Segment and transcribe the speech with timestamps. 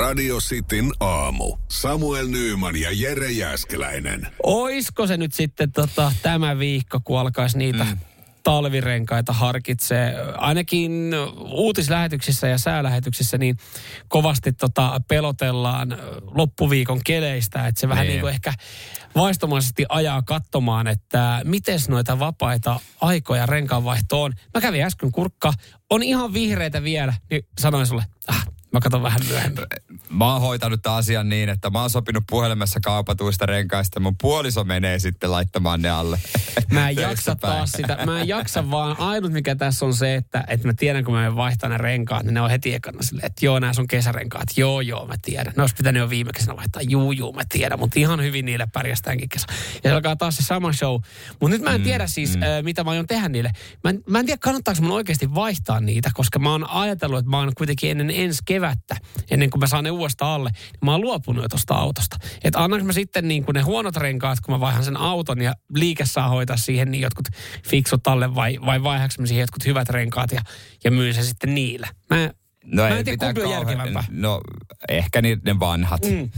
[0.00, 1.56] Radio Cityn aamu.
[1.68, 4.26] Samuel Nyyman ja Jere Jäskeläinen.
[4.42, 7.98] Oisko se nyt sitten tota, tämä viikko, kun alkaisi niitä mm.
[8.42, 10.14] talvirenkaita harkitsee.
[10.36, 11.12] Ainakin
[11.50, 13.56] uutislähetyksissä ja säälähetyksissä niin
[14.08, 15.98] kovasti tota, pelotellaan
[16.34, 17.66] loppuviikon keleistä.
[17.66, 18.12] Että se vähän Niin.
[18.12, 18.52] niin kuin ehkä
[19.14, 24.32] vaistomaisesti ajaa katsomaan, että miten noita vapaita aikoja renkaanvaihto on.
[24.54, 25.52] Mä kävin äsken kurkka,
[25.90, 29.64] on ihan vihreitä vielä, niin sanoin sulle, ah, mä katson vähän myöhemmin.
[30.10, 34.00] Mä oon hoitanut tämän asian niin, että mä oon sopinut puhelimessa kaupatuista renkaista.
[34.00, 36.20] Mun puoliso menee sitten laittamaan ne alle.
[36.72, 37.98] Mä en jaksa taas sitä.
[38.06, 38.96] Mä en jaksa vaan.
[38.98, 42.22] Ainut mikä tässä on se, että, että mä tiedän kun mä menen vaihtaa ne renkaat,
[42.22, 44.48] niin ne on heti ekana silleen, että joo, nämä on kesärenkaat.
[44.56, 45.52] Joo, joo, mä tiedän.
[45.56, 46.82] Ne olisi pitänyt jo viime kesänä vaihtaa.
[46.82, 47.78] Juu, juu, mä tiedän.
[47.78, 49.46] Mutta ihan hyvin niille pärjästäänkin kesä.
[49.84, 51.00] Ja se alkaa taas se sama show.
[51.40, 52.42] Mutta nyt mä en tiedä siis, mm.
[52.42, 53.52] äh, mitä mä aion tehdä niille.
[53.84, 57.30] Mä en, mä en tiedä, kannattaako mun oikeasti vaihtaa niitä, koska mä oon ajatellut, että
[57.30, 58.96] mä oon kuitenkin ennen ensi kevättä,
[59.30, 62.16] ennen kuin mä saan ne uudesta alle, niin mä oon luopunut jo tuosta autosta.
[62.44, 65.54] Että annanko mä sitten niin kuin ne huonot renkaat, kun mä vaihan sen auton ja
[65.74, 67.28] liike saa hoitaa siihen niin jotkut
[67.68, 70.40] fiksut alle vai, vai vaihaks mä siihen jotkut hyvät renkaat ja,
[70.84, 71.88] ja myyn se sitten niillä.
[72.10, 72.30] Mä,
[72.64, 74.04] No mä en tiedä, kumpi on järkevämpää.
[74.10, 74.40] No
[74.88, 76.02] ehkä ni- ne vanhat.
[76.02, 76.30] Mm.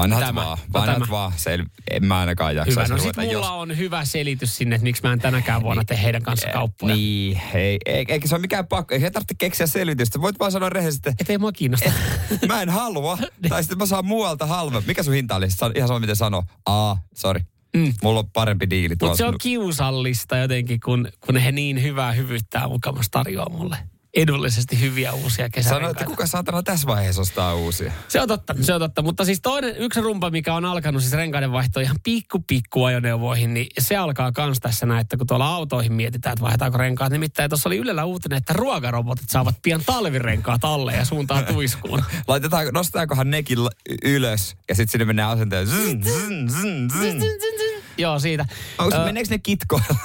[0.00, 0.44] Vanhat Tämä.
[0.44, 0.58] vaan.
[0.58, 1.10] No Vanhat tämä.
[1.10, 1.32] vaan.
[1.36, 1.58] Se,
[1.90, 2.86] en mä ainakaan jaksa Hyvä.
[2.94, 6.02] No sit mulla jos- on hyvä selitys sinne, että miksi mä en tänäkään vuonna tee
[6.02, 6.94] heidän kanssa kauppoja.
[6.94, 8.94] Niin, ei, ei, eikä se ole mikään pakko.
[8.94, 10.20] Ei tarvitse keksiä selitystä.
[10.20, 11.92] Voit vaan sanoa rehellisesti, Et ei mua kiinnosta.
[12.30, 13.18] että mä en halua.
[13.48, 14.86] tai sitten mä saan muualta halvempi.
[14.86, 15.46] Mikä sun hinta oli?
[15.74, 16.42] Ihan sama miten sano.
[16.66, 17.40] Aa, sorry.
[17.76, 17.94] Mm.
[18.02, 19.16] Mulla on parempi diili Mutta tuossa.
[19.24, 23.76] se on kiusallista jotenkin, kun, kun he niin hyvää hyvyyttää mukamassa tarjoaa mulle
[24.14, 26.04] edullisesti hyviä uusia Sano, että kesärenkaita.
[26.04, 27.92] kuka saatana tässä vaiheessa ostaa uusia?
[28.08, 29.02] Se on totta, se on totta.
[29.02, 33.54] Mutta siis toinen, yksi rumpa, mikä on alkanut siis renkaiden vaihto ihan pikku pikku ajoneuvoihin,
[33.54, 37.12] niin se alkaa kans tässä näin, että kun tuolla autoihin mietitään, että vaihdetaanko renkaat.
[37.12, 42.02] Nimittäin tuossa oli Ylellä uutinen, että ruokarobotit saavat pian talvirenkaat alle ja suuntaan tuiskuun.
[42.28, 43.58] Laitetaan, nostetaankohan nekin
[44.04, 45.66] ylös ja sitten sinne menee asenteen.
[45.66, 47.77] Zyn, zyn.
[47.98, 48.46] Joo, siitä.
[48.78, 49.96] Onko, Ö, meneekö ne kitkoilla?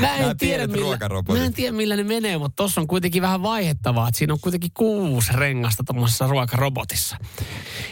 [0.00, 3.42] Mä en, tiedä, millä, mä en tiedä, millä ne menee, mutta tuossa on kuitenkin vähän
[3.42, 4.08] vaihettavaa.
[4.08, 7.16] Että siinä on kuitenkin kuusi rengasta tuommoisessa ruokarobotissa.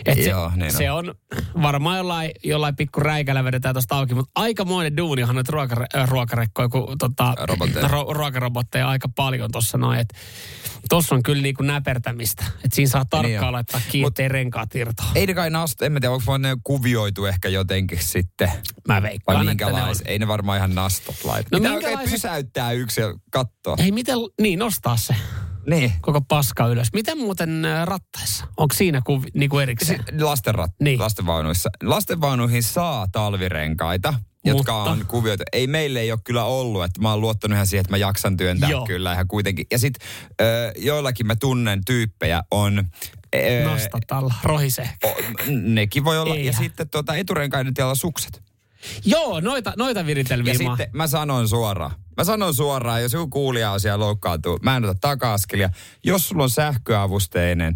[0.07, 0.71] Et se, Joo, niin on.
[0.71, 1.15] se on
[1.63, 6.99] varmaan jollain, jollain pikku räikällä vedetään tuosta auki, mutta aikamoinen duunihan noita ruokare, ruokarekkoja, kun
[6.99, 7.35] tota,
[7.91, 10.07] ro, ruokarobotteja aika paljon tuossa noin.
[10.89, 12.45] Tuossa on kyllä niinku näpertämistä.
[12.65, 13.53] Että siinä saa Niin tarkkaan on.
[13.53, 15.07] laittaa kiinni, ettei renkaat irtoa.
[15.15, 18.49] Ei ne kai nasto, en mä tiedä, onko vaan ne kuvioitu ehkä jotenkin sitten.
[18.89, 19.95] Mä Vai veikkaan, että ne on.
[20.05, 21.49] Ei ne varmaan ihan nastot laita.
[21.53, 23.77] No Pitää oikein minkälaiset- pysäyttää yksi ja katsoa.
[23.79, 25.15] Ei miten, niin nostaa se
[25.71, 25.93] Niin.
[26.01, 26.89] koko paska ylös.
[26.93, 28.45] Miten muuten rattaissa?
[28.57, 30.05] Onko siinä kuvi, niinku erikseen?
[30.19, 30.85] Se, lastenrat, Niin.
[30.85, 30.99] niin.
[31.01, 31.71] lastenvaunuissa.
[31.83, 34.15] Lastenvaunuihin saa talvirenkaita,
[34.47, 35.43] jotka Mutta- on kuvioitu.
[35.53, 38.37] Ei meille ei ole kyllä ollut, että mä oon luottanut ihan siihen, että mä jaksan
[38.37, 38.87] työntää Joo.
[38.87, 39.67] kyllä ihan kuitenkin.
[39.71, 40.09] Ja sitten
[40.79, 42.85] joillakin mä tunnen tyyppejä on...
[43.35, 44.91] ö, Nosta tällä, rohise.
[45.05, 45.17] o-
[45.51, 46.35] nekin voi olla.
[46.35, 46.47] Eihän.
[46.47, 48.43] Ja sitten tuota, eturenkaiden tiellä sukset.
[49.05, 51.91] Joo, noita, noita viritelmiä Ja sitten mä sanon suoraan.
[52.17, 55.71] Mä sanon suoraan, jos joku kuulija on siellä loukkaantuu, mä en ota taka-askelia.
[56.05, 57.75] Jos sulla on sähköavusteinen,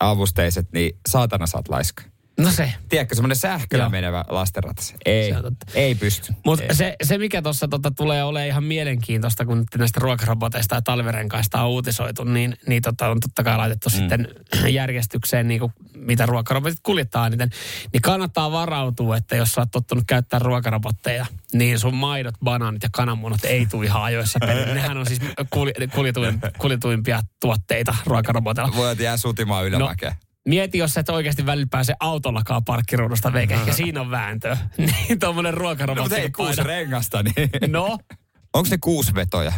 [0.00, 2.02] avusteiset, niin saatana saat laiska.
[2.40, 2.72] No se.
[2.88, 3.90] Tiedätkö, semmoinen sähköllä Joo.
[3.90, 4.94] menevä lastenratas.
[5.04, 5.34] Ei,
[5.74, 6.34] ei pysty.
[6.44, 11.62] Mutta se, se, mikä tuossa tota, tulee olemaan ihan mielenkiintoista, kun näistä ruokaroboteista ja talvirenkaista
[11.62, 13.96] on uutisoitu, niin, niin tota, on totta kai laitettu mm.
[13.96, 14.28] sitten
[14.68, 17.50] järjestykseen, niin kuin, mitä ruokarobotit kuljettaa eniten.
[17.92, 22.88] Niin kannattaa varautua, että jos sä oot tottunut käyttää ruokarobotteja, niin sun maidot, banaanit ja
[22.92, 24.74] kananmunat ei tule ihan ajoissa perille.
[24.74, 25.20] Nehän on siis
[26.58, 28.76] kuljetuimpia tuotteita ruokarobotilla.
[28.76, 30.10] Voit jää sutimaan ylämäkeä.
[30.10, 30.31] No.
[30.48, 34.56] Mieti, jos et oikeasti välillä pääse autollakaan parkkiruudusta veke, ja siinä on vääntö.
[34.78, 36.02] Niin tuommoinen No, ruokarobotti.
[36.02, 37.50] mutta ei kuusi rengasta, niin...
[37.72, 37.98] No,
[38.54, 39.52] Onko ne kuusi vetoja?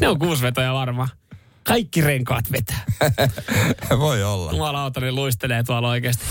[0.00, 1.08] ne on kuusvetoja varmaan.
[1.62, 2.84] Kaikki renkaat vetää.
[3.98, 4.52] Voi olla.
[4.52, 6.24] Jumalauta, niin luistelee tuolla oikeasti.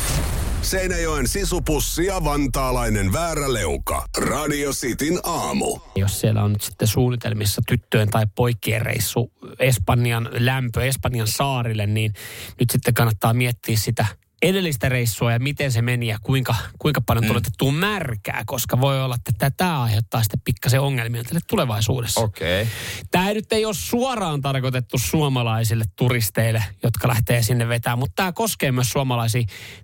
[0.61, 4.05] Seinäjoen sisupussi ja vantaalainen vääräleuka.
[4.17, 5.79] Radio Cityn aamu.
[5.95, 12.13] Jos siellä on nyt sitten suunnitelmissa tyttöjen tai poikien reissu Espanjan lämpö, Espanjan saarille, niin
[12.59, 14.05] nyt sitten kannattaa miettiä sitä
[14.41, 17.27] edellistä reissua ja miten se meni ja kuinka, kuinka paljon mm.
[17.27, 22.21] tuletettua märkää, koska voi olla, että tämä aiheuttaa sitten pikkasen ongelmia tälle tulevaisuudessa.
[22.21, 22.67] Okay.
[23.11, 28.71] Tämä nyt ei ole suoraan tarkoitettu suomalaisille turisteille, jotka lähtee sinne vetämään, mutta tämä koskee
[28.71, 29.43] myös suomalaisia.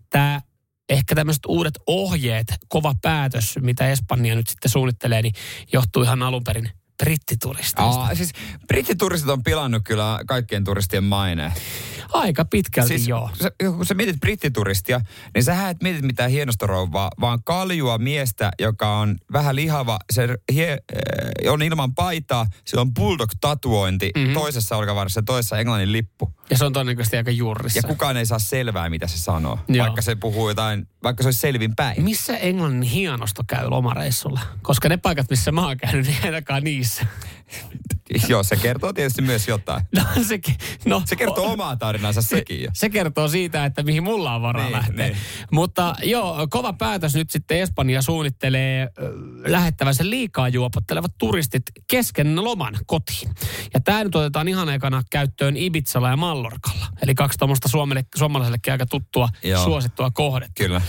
[0.10, 0.42] Tämä
[0.90, 5.34] ehkä tämmöiset uudet ohjeet, kova päätös, mitä Espanja nyt sitten suunnittelee, niin
[5.74, 6.70] johtuu ihan alun perin
[7.04, 8.02] brittituristeista.
[8.02, 8.32] Aa, siis
[8.68, 11.54] brittituristit on pilannut kyllä kaikkien turistien maineen.
[12.14, 13.30] Aika pitkälti Siis joo.
[13.42, 15.02] sä, kun sä mietit brittituristia,
[15.34, 20.72] niin sä et mietit mitään hienostorouvaa, vaan kaljua miestä, joka on vähän lihava, se hie,
[20.72, 24.20] äh, on ilman paitaa, sillä on bulldog-tatuointi Mhm.
[24.20, 24.34] mm-hmm.
[24.34, 26.34] toisessa olkavarressa ja toisessa englannin lippu.
[26.50, 27.80] Ja se on todennäköisesti aika juurissa.
[27.80, 29.84] Ja kukaan ei saa selvää, mitä se sanoo, Joo.
[29.86, 32.04] vaikka se puhuu jotain, vaikka se olisi selvin päin.
[32.04, 34.40] Missä Englannin hienosto käy lomareissulla?
[34.62, 37.06] Koska ne paikat, missä mä oon käynyt, niin ainakaan niissä.
[38.28, 39.84] Joo, se kertoo tietysti myös jotain.
[39.96, 40.40] No, se,
[40.86, 42.70] no, Se kertoo omaa tarinansa sekin jo.
[42.74, 45.06] Se kertoo siitä, että mihin mulla on varaa Niin, lähteä.
[45.08, 45.18] niin.
[45.52, 48.90] Mutta joo, kova päätös nyt sitten Espanja suunnittelee äh,
[49.52, 53.32] lähettävänsä liikaa juopottelevat turistit kesken loman kotiin.
[53.74, 56.86] Ja tämä nyt otetaan ihan ekana käyttöön Ibizalla ja Mallorkalla.
[57.02, 57.70] Eli kaksi tuommoista
[58.16, 59.64] suomalaisellekin aika tuttua, Joo.
[59.64, 60.64] suosittua kohdetta.
[60.64, 60.82] Kyllä.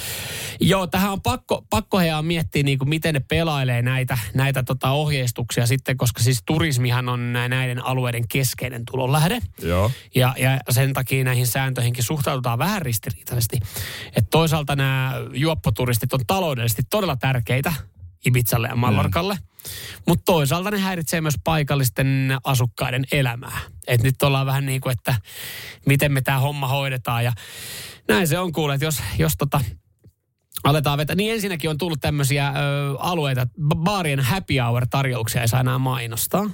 [0.61, 4.91] Joo, tähän on pakko, pakko heidän miettiä, niin kuin miten ne pelailee näitä, näitä tota
[4.91, 9.39] ohjeistuksia sitten, koska siis turismihan on nä- näiden alueiden keskeinen tulonlähde.
[9.63, 9.91] Joo.
[10.15, 13.57] Ja, ja sen takia näihin sääntöihinkin suhtaudutaan vähän ristiriitaisesti.
[14.07, 17.73] Että toisaalta nämä juoppoturistit on taloudellisesti todella tärkeitä
[18.27, 19.35] Ibizalle ja Mallorkalle.
[19.35, 19.46] Mm.
[20.07, 23.61] Mutta toisaalta ne häiritsee myös paikallisten asukkaiden elämää.
[23.87, 25.15] Et nyt ollaan vähän niin kuin, että
[25.87, 27.25] miten me tämä homma hoidetaan.
[27.25, 27.33] Ja
[28.09, 29.61] näin se on kuule, että jos, jos tota,
[30.65, 31.17] aletaan vetää.
[31.17, 32.53] Niin ensinnäkin on tullut tämmöisiä ö,
[32.99, 36.51] alueita, että ba- baarien happy hour-tarjouksia ei saa enää mainostaa.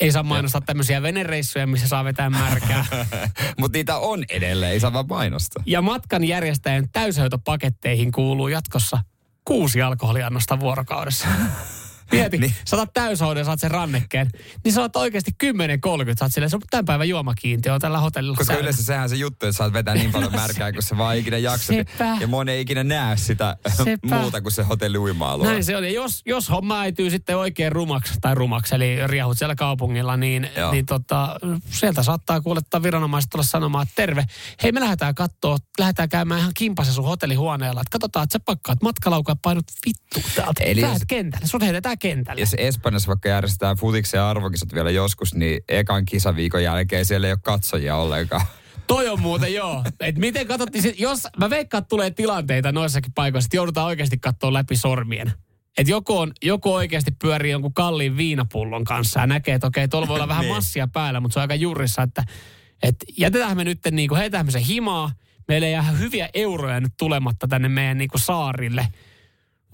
[0.00, 2.86] Ei saa mainostaa tämmöisiä venereissuja, missä saa vetää märkää.
[3.60, 5.62] Mutta niitä on edelleen, ei saa vaan mainostaa.
[5.66, 8.98] Ja matkan järjestäjän täyshoitopaketteihin kuuluu jatkossa
[9.44, 11.28] kuusi alkoholiannosta vuorokaudessa.
[12.12, 12.54] Mieti, niin.
[12.68, 14.30] Sä otat täyshoidon ja saat sen rannekkeen.
[14.64, 15.48] Niin sä oot oikeasti 10-30,
[16.18, 18.36] sä oot silleen, se on tämän päivän juomakiintiö on tällä hotellilla.
[18.36, 21.38] Koska yleensä sehän se juttu, että saat vetää niin paljon märkää, kun se vaan ikinä
[21.38, 21.76] jaksat.
[21.76, 22.16] Sepä.
[22.20, 24.16] Ja moni ei ikinä näe sitä Sepä.
[24.16, 25.84] muuta kuin se hotelli uima Näin se on.
[25.84, 30.48] Ja jos, jos homma äityy sitten oikein rumaksi, tai rumaksi, eli riahut siellä kaupungilla, niin,
[30.56, 30.72] Joo.
[30.72, 31.36] niin tota,
[31.70, 34.24] sieltä saattaa kuulettaa viranomaiset tulla sanomaan, että terve,
[34.62, 38.82] hei me lähdetään kattoo, lähdetään käymään ihan kimpassa sun hotellihuoneella, että katsotaan, että sä pakkaat
[38.82, 40.64] matkalaukaa painut vittu täältä.
[40.64, 42.40] Eli jos- kentälle, sut heitetään kentälle.
[42.40, 47.38] Jos Espanjassa vaikka järjestetään futiksen arvokisat vielä joskus, niin ekan kisaviikon jälkeen siellä ei ole
[47.42, 48.46] katsojia ollenkaan.
[48.86, 49.84] Toi on muuten joo.
[50.00, 54.52] Et miten katsottiin, jos mä veikkaan, että tulee tilanteita noissakin paikoissa, että joudutaan oikeasti katsoa
[54.52, 55.32] läpi sormien.
[55.78, 60.08] Että joku, on, joku oikeasti pyörii jonkun kalliin viinapullon kanssa ja näkee, että okei, tuolla
[60.08, 60.54] voi olla vähän Niin.
[60.54, 62.24] massia päällä, mutta se on aika jurissa, että
[62.82, 65.12] et jätetään me nyt, niin kuin, heitetään me se himaa,
[65.48, 68.88] meille jää hyviä euroja nyt tulematta tänne meidän niin kuin saarille.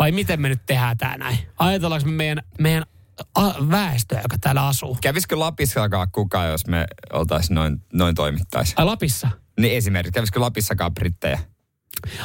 [0.03, 1.39] Vai miten me nyt tehdään tää näin?
[1.59, 2.85] Ajatellaanko me meidän, meidän
[3.35, 4.99] a- väestöä, joka täällä asuu?
[5.01, 8.75] Kävisikö Lapissakaan kukaan, jos me oltaisiin noin, noin toimittaisi?
[8.77, 9.29] Ai Lapissa?
[9.61, 11.39] Niin esimerkiksi, kävisikö Lapissakaan brittejä?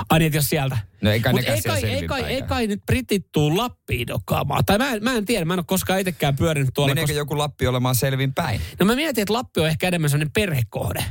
[0.09, 0.77] Ai niin, jos sieltä.
[1.01, 4.07] No ei kai Mutta nekään ei kai, ei, kai, ei kai nyt britit tuu Lappiin
[4.07, 4.65] dokkaamaan.
[4.65, 6.91] Tai mä, en- mä en tiedä, mä en ole koskaan itsekään pyörinyt tuolla.
[6.91, 7.17] Meneekö Koska...
[7.17, 8.61] joku Lappi olemaan selvin päin?
[8.79, 11.03] No mä mietin, että Lappi on ehkä enemmän sellainen perhekohde.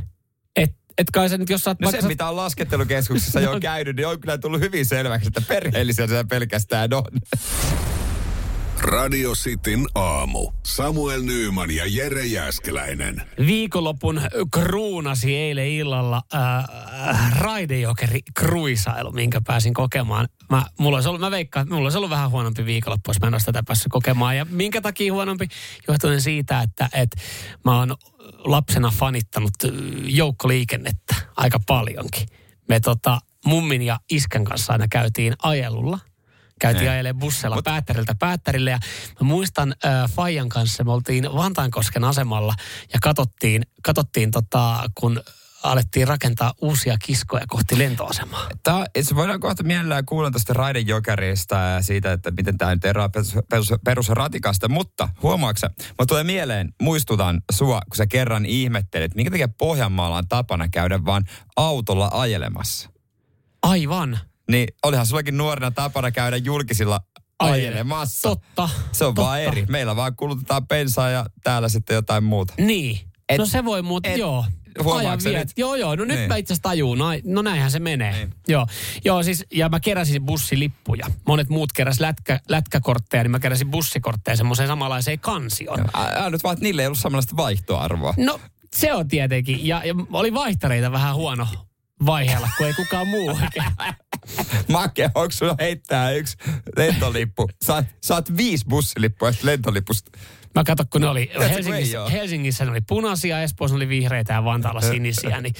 [0.99, 2.03] Et, kai se nyt, jos sä oot No vaikka...
[2.03, 6.25] se, mitä on laskettelukeskuksessa jo käynyt, niin on kyllä tullut hyvin selväksi, että perheellisiä se
[6.29, 7.05] pelkästään on.
[8.87, 10.53] Radio Cityn aamu.
[10.67, 13.23] Samuel Nyyman ja Jere Jäskeläinen.
[13.47, 14.21] Viikonlopun
[14.53, 20.29] kruunasi eilen illalla äh, raidejokeri kruisailu, minkä pääsin kokemaan.
[20.51, 23.27] Mä, mulla olisi ollut, mä veikkaan, että mulla olisi ollut vähän huonompi viikonloppu, jos mä
[23.27, 24.37] en olisi tätä päässyt kokemaan.
[24.37, 25.49] Ja minkä takia huonompi?
[25.89, 27.21] Johtuen siitä, että, että
[27.65, 27.97] mä oon
[28.39, 29.55] lapsena fanittanut
[30.05, 32.29] joukkoliikennettä aika paljonkin.
[32.69, 35.99] Me tota, mummin ja iskän kanssa aina käytiin ajelulla.
[36.61, 36.91] Käytiin Niin.
[36.93, 38.79] ajelemaan bussilla Mut- päättäriltä päättärille ja
[39.21, 42.55] mä muistan äh, Fajan kanssa, me oltiin Vantaankosken asemalla
[42.93, 45.23] ja katsottiin, katsottiin tota, kun
[45.63, 48.49] alettiin rakentaa uusia kiskoja kohti lentoasemaa.
[48.63, 53.09] Tää, se voidaan kohta mielellään kuulla tästä raidejokerista ja siitä, että miten tämä nyt eroaa
[53.09, 54.69] perus, perus, perusratikasta.
[54.69, 60.29] Mutta huomaatko mä tulee mieleen, muistutan sua, kun sä kerran ihmettelit, minkä takia Pohjanmaalla on
[60.29, 61.25] tapana käydä vaan
[61.57, 62.91] autolla ajelemassa.
[63.63, 64.19] Aivan.
[64.51, 67.01] Niin olihan sullakin nuorena tapana käydä julkisilla
[67.43, 68.29] Ajele- ajelemassa.
[68.29, 68.69] Totta.
[68.93, 69.23] Se on totta.
[69.29, 69.67] vaan eri.
[69.69, 72.55] Meillä vaan kulutetaan bensaa ja täällä sitten jotain muuta.
[72.59, 73.01] Niin.
[73.29, 74.45] Et- no se voi muuten, et- joo.
[74.85, 75.49] huomaatko nyt?
[75.57, 75.97] Joo, joo.
[75.97, 76.29] No nyt Niin.
[76.29, 76.99] mä itse asiassa tajuun.
[76.99, 78.13] No, no näinhän se menee.
[78.13, 78.35] Niin.
[78.49, 78.67] Joo.
[79.05, 81.07] joo, siis ja mä keräsin bussilippuja.
[81.27, 85.85] Monet muut keräs lätkä, lätkäkortteja, niin mä keräsin bussikortteja semmoiseen samanlaiseen kansioon.
[85.95, 88.15] Ää, nyt vaan, että niille ei ollut samanlaista vaihtoarvoa.
[88.17, 88.41] No
[88.77, 89.67] se on tietenkin.
[89.67, 91.47] Ja, ja oli vaihtareita vähän huono
[92.07, 93.73] vaiheella, kun ei kukaan muu oikein.
[94.73, 96.37] Make, onko sulla heittää yksi
[96.77, 97.49] lentolippu?
[97.65, 100.11] Saat, saat viisi bussilippua lentolipusta.
[100.57, 102.11] Mä katson, kun ne oli Helsingissä, oo?
[102.11, 105.41] Helsingissä ne oli punaisia, Espoossa ne oli vihreitä ja Vantaalla sinisiä.
[105.41, 105.55] Niin,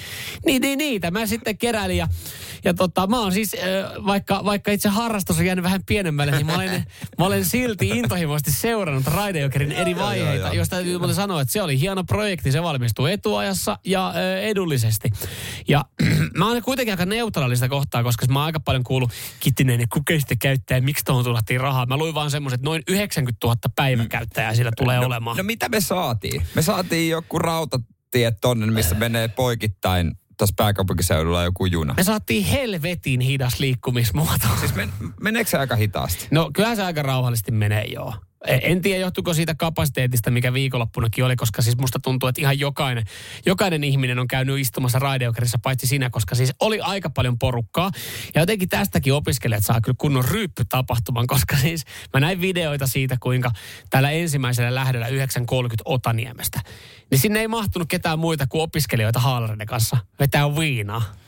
[0.47, 1.97] niin, niin, niitä mä sitten keräilin.
[1.97, 2.09] Ja,
[2.65, 6.47] ja tota, mä oon siis, äh, vaikka, vaikka itse harrastus on jäänyt vähän pienemmälle, niin
[6.47, 6.87] mä olen,
[7.19, 11.81] mä olen silti intohimoisesti seurannut Raidejokerin eri vaiheita, josta täytyy muuten sanoa, että se oli
[11.81, 12.53] hieno projekti.
[12.53, 15.11] Se valmistui etuajassa ja äh, edullisesti.
[15.69, 15.85] Ja
[16.39, 19.11] mä oon kuitenkin aika neutraalista kohtaa, koska mä oon aika paljon kuullut
[19.41, 21.87] Kittinen ja kuka sitä käyttää miksi tuohon tulattiin rahaa.
[21.87, 25.37] Mä luin vaan semmoiset noin 90 000 päiväkäyttäjää sillä tulee olemaan.
[25.37, 26.43] No mitä me saatiin?
[26.55, 31.95] Me saatiin joku rautatie tonne, missä menee poikittain tuossa pääkaupunkiseudulla joku juna.
[31.97, 34.47] Me saatiin helvetin hidas liikkumismuoto.
[34.61, 36.29] Siis men, meneekö se aika hitaasti?
[36.31, 38.15] No kyllähän se aika rauhallisesti menee joo.
[38.47, 42.59] E- En tiedä, johtuuko siitä kapasiteetista, mikä viikonloppunakin oli, koska siis musta tuntuu, että ihan
[42.59, 43.05] jokainen,
[43.47, 47.91] jokainen ihminen on käynyt istumassa raideokerissa, paitsi sinä, koska siis oli aika paljon porukkaa.
[48.35, 51.85] Ja jotenkin tästäkin opiskelijat saa kyllä kunnon ryyppytapahtuman, koska siis
[52.15, 53.51] mä näin videoita siitä, kuinka
[53.91, 55.13] tällä ensimmäisellä lähdöllä 9.30
[55.85, 56.61] Otaniemestä,
[57.11, 59.97] niin sinne ei mahtunut ketään muita kuin opiskelijoita haalareiden kanssa.
[60.19, 61.26] Vetää viinaa.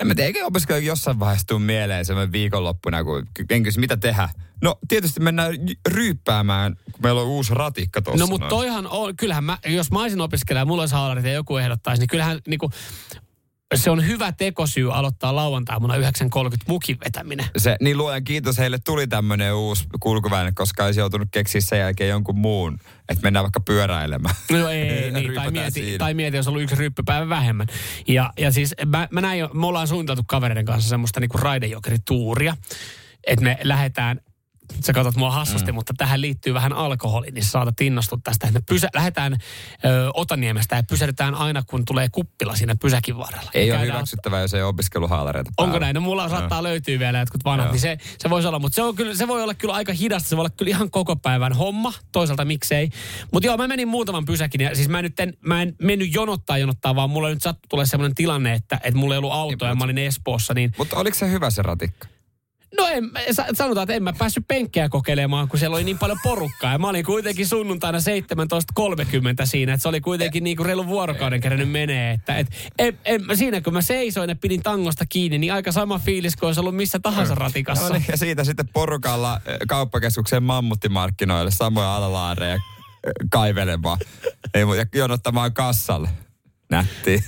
[0.00, 3.96] En mä tiedä, eikö opiskelijoille jossain vaiheessa tuu mieleen semmoinen viikonloppuna, kun en kysy, mitä
[3.96, 4.28] tehdä.
[4.62, 5.54] No tietysti mennään
[5.88, 8.24] ryyppäämään, kun meillä on uusi ratikka tuossa.
[8.24, 11.32] No mutta toihan on, kyllähän mä, jos mä olisin opiskelija ja mulla olisi haalarit ja
[11.32, 12.70] joku ehdottaisi, niin kyllähän niinku,
[13.74, 16.00] se on hyvä tekosyy aloittaa lauantaina 9.30
[16.68, 17.46] mukin vetäminen.
[17.56, 22.10] Se, niin luojan kiitos, heille tuli tämmöinen uusi kulkuväline, koska olisi joutunut keksiä sen jälkeen
[22.10, 24.34] jonkun muun, että mennään vaikka pyöräilemään.
[24.50, 25.98] No ei, niin, tai mieti, siinä.
[25.98, 27.66] tai mieti, jos on ollut yksi ryppypäivä vähemmän.
[28.08, 32.56] Ja, ja siis mä, mä näin me ollaan suunniteltu kavereiden kanssa semmoista niinku raidejokerituuria,
[33.26, 34.20] että me lähdetään
[34.84, 35.74] sä katsot mua hassusti, mm.
[35.74, 38.50] mutta tähän liittyy vähän alkoholi, niin saatat innostua tästä.
[38.50, 43.50] Me pysä, lähdetään ö, Otaniemestä ja pysähdytään aina, kun tulee kuppila siinä pysäkin varrella.
[43.54, 45.84] Ei Ja ole hyväksyttävää, jos ei opiskeluhaalareita Onko päällä.
[45.84, 45.94] näin?
[45.94, 47.72] No mulla saattaa löytyä vielä jotkut vanhat, Joo.
[47.72, 48.58] niin se, se voisi olla.
[48.58, 50.90] Mutta se, on kyllä, se voi olla kyllä aika hidasta, se voi olla kyllä ihan
[50.90, 51.92] koko päivän homma.
[52.12, 52.88] Toisaalta miksei.
[53.32, 56.58] Mutta joo, mä menin muutaman pysäkin ja siis mä, nyt en, mä en mennyt jonottaa
[56.58, 59.74] jonottaa, vaan mulla nyt sattui tulee sellainen tilanne, että, että mulla ei ollut autoa ja
[59.74, 62.11] mä olin Espoossa, niin Mutta oliko se hyvä se ratikka?
[62.78, 66.18] No en, sa- sanotaan, että en mä päässyt penkkejä kokeilemaan, kun siellä oli niin paljon
[66.22, 66.72] porukkaa.
[66.72, 68.04] Ja mä olin kuitenkin sunnuntaina 17.30
[69.44, 72.12] siinä, että se oli kuitenkin niin kuin reilun vuorokauden kerännyt menee.
[72.12, 72.46] Että, et,
[72.78, 76.46] en, en, siinä kun mä seisoin ja pidin tangosta kiinni, niin aika sama fiilis kuin
[76.48, 77.88] olisi ollut missä tahansa ratikassa.
[77.88, 82.60] No niin, ja siitä sitten porukalla eh, kauppakeskuksen mammuttimarkkinoille samoja alalaareja eh,
[83.30, 83.98] kaivelemaan.
[84.54, 86.08] Ei, ja jonottamaan kassalle.
[86.72, 87.24] Nätti.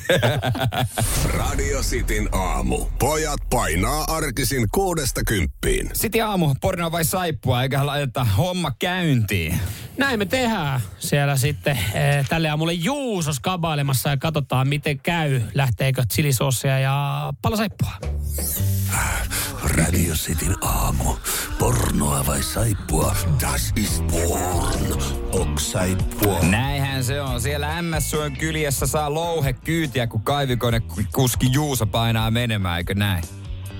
[1.38, 2.86] Radio Cityn aamu.
[2.98, 5.90] Pojat painaa arkisin kuudesta kymppiin.
[5.92, 9.60] Sitten aamu, porno vai saippua, eiköhän laiteta homma käyntiin.
[9.98, 15.40] Näin me tehdään siellä sitten eh, tälle aamulle Juusos kabailemassa ja katsotaan miten käy.
[15.54, 17.92] Lähteekö chilisossia ja palasaippua.
[19.64, 21.14] Radio Cityn aamu.
[21.58, 23.16] Pornoa vai saippua?
[23.40, 25.02] Das is porn.
[25.32, 26.38] Ok saippua.
[26.42, 27.40] Näinhän se on.
[27.40, 30.82] Siellä MS-suen kyljessä saa louhe kyytiä, kun kaivikone
[31.14, 33.24] kuski Juuso painaa menemään, eikö näin?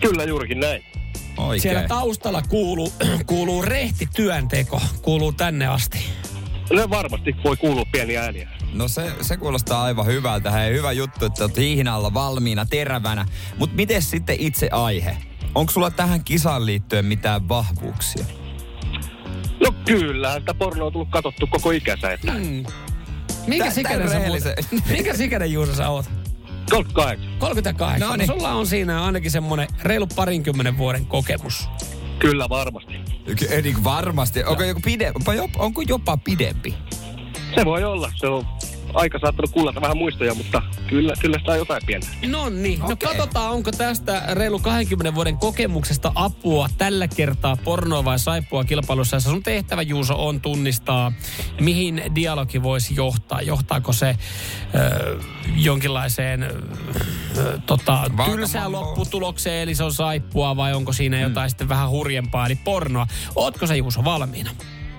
[0.00, 0.84] Kyllä juurikin näin.
[1.36, 1.60] Oikein.
[1.60, 2.92] Siellä taustalla kuuluu,
[3.26, 5.98] kuuluu rehti työnteko, kuuluu tänne asti.
[6.72, 8.48] No varmasti voi kuulua pieniä ääniä.
[8.72, 10.50] No se, se kuulostaa aivan hyvältä.
[10.50, 13.26] Hei, hyvä juttu, että olet hihnalla valmiina, terävänä.
[13.58, 15.16] Mutta miten sitten itse aihe?
[15.54, 18.24] Onko sulla tähän kisaan liittyen mitään vahvuuksia?
[19.64, 22.64] No kyllä, että porno on tullut katsottu koko ikänsä, että Mm.
[23.46, 24.54] Minkä sikäinen sä muuten-
[24.90, 26.06] Minkä sikäinen Juuso sä oot?
[26.70, 27.38] 38.
[27.38, 28.00] 38.
[28.00, 28.26] No No niin.
[28.26, 31.68] Sulla on siinä ainakin semmoinen reilu parinkymmenen vuoden kokemus.
[32.18, 32.92] Kyllä varmasti.
[33.38, 34.44] Ky- Niin varmasti.
[34.44, 35.12] Onko, joku pide,
[35.58, 36.74] onko jopa pidempi?
[37.54, 38.46] Se voi olla, se on
[38.94, 42.06] aika saattanut kullata vähän muistoja, mutta kyllä, kyllä sitä on jotain pientä.
[42.26, 43.08] No niin, no Okei.
[43.08, 49.16] katsotaan, onko tästä reilu 20 vuoden kokemuksesta apua tällä kertaa pornoa vai saippua kilpailussa.
[49.16, 51.12] Ja sun tehtävä, Juuso, on tunnistaa,
[51.60, 53.42] mihin dialogi voisi johtaa.
[53.42, 54.16] Johtaako se
[54.74, 55.18] ö,
[55.56, 61.90] jonkinlaiseen ö, tota, tylsään lopputulokseen, eli se on saippua, vai onko siinä jotain sitten vähän
[61.90, 63.06] hurjempaa, eli pornoa.
[63.36, 64.50] Ootko se, Juuso, valmiina?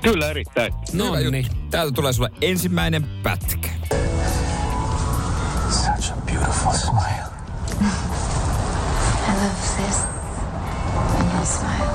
[0.02, 0.74] Kyllä erittäin.
[0.94, 1.46] No niin.
[1.72, 3.65] Täältä tulee sulle ensimmäinen pätkä.
[6.36, 7.32] Beautiful smile.
[9.28, 9.98] I love this.
[11.14, 11.92] When you smile.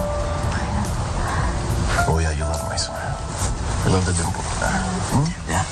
[2.08, 3.16] Oh yeah, you love my smile.
[3.84, 4.42] You love the dimple.
[5.12, 5.28] Hmm?
[5.50, 5.64] Yeah.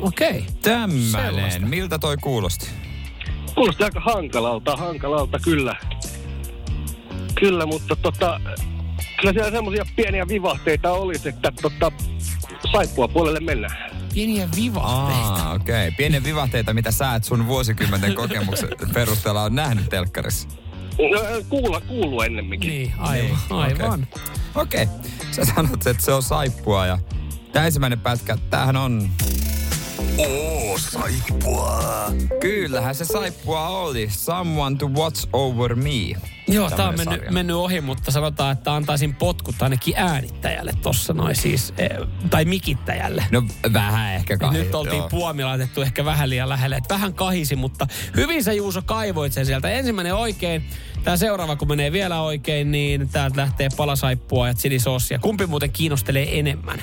[0.06, 0.28] Okei.
[0.28, 0.42] Okay.
[0.62, 1.10] Tämmönen.
[1.10, 1.66] Sellaista.
[1.66, 2.70] Miltä toi kuulosti?
[3.54, 5.76] Kuulosti aika hankalalta, hankalalta kyllä.
[7.34, 8.40] Kyllä, mutta tota,
[9.20, 11.92] kyllä siellä semmoisia pieniä vivahteita olisi, että tota,
[12.72, 13.95] saippua puolelle mennään.
[14.16, 15.42] Pieniä vivahteita.
[15.42, 15.88] Aa, okei.
[15.88, 15.96] Okay.
[15.96, 20.48] Pieniä vivahteita, mitä sä et sun vuosikymmenten kokemuksen perusteella on nähnyt telkkarissa.
[20.98, 22.70] No, kuulla, kuuluu ennemminkin.
[22.70, 24.06] Niin, aivan, Niin, aivan.
[24.54, 24.82] Okei.
[24.82, 25.10] Okay.
[25.30, 26.98] Sä sanot, että se on saippua ja
[27.52, 29.10] tämä ensimmäinen pätkä, tämähän on...
[30.18, 32.12] Oo, saippua.
[32.40, 34.08] Kyllähän se saippua oli.
[34.10, 36.20] Someone to watch over me.
[36.48, 41.36] Joo, tämä on mennyt, mennyt ohi, mutta sanotaan, että antaisin potkut ainakin äänittäjälle tossa noin
[41.36, 41.90] siis, eh,
[42.30, 43.24] tai mikittäjälle.
[43.30, 43.42] No
[43.72, 44.62] vähän ehkä kahden.
[44.62, 45.08] Nyt oltiin joo.
[45.08, 46.76] puomi laitettu ehkä vähän liian lähelle.
[46.76, 49.70] Että vähän kahisi, mutta hyvin sä Juuso kaivoit sen sieltä.
[49.70, 50.64] Ensimmäinen oikein.
[51.04, 55.18] Tämä seuraava, kun menee vielä oikein, niin täältä lähtee palasaippua ja chilisossia.
[55.18, 56.82] Kumpi muuten kiinnostelee enemmän?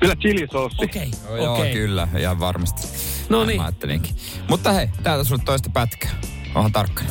[0.00, 0.84] Kyllä chilisoossi.
[0.84, 1.72] Okei, Joo, joo okei.
[1.72, 2.82] kyllä, ihan varmasti.
[3.28, 3.60] No niin.
[3.60, 4.16] Mä ajattelinkin.
[4.48, 6.10] Mutta hei, täältä sulle toista pätkää.
[6.54, 7.10] Onhan tarkkana.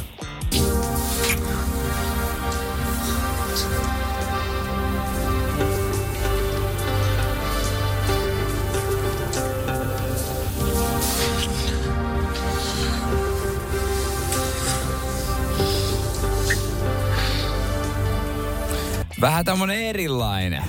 [19.21, 20.63] Vähän tämmönen erilainen.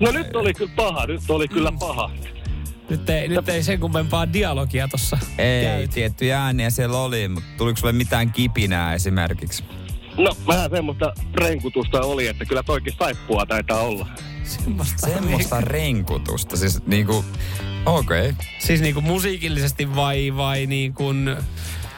[0.00, 2.10] No nyt oli kyllä paha, nyt oli kyllä paha.
[2.90, 5.88] Nyt ei, nyt ei sen kummempaa dialogia tossa Ei, käyty.
[5.88, 9.64] tiettyjä ääniä siellä oli, mutta tuliko sulle mitään kipinää esimerkiksi?
[10.18, 14.06] No vähän semmoista renkutusta oli, että kyllä toikin saippua taitaa olla.
[14.42, 15.06] Semmosta.
[15.06, 17.24] Semmoista renkutusta, siis niinku,
[17.86, 18.30] okei.
[18.30, 18.44] Okay.
[18.58, 21.04] Siis niinku musiikillisesti vai, vai niinku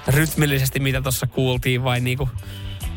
[0.09, 2.29] rytmillisesti, mitä tuossa kuultiin, vai niinku...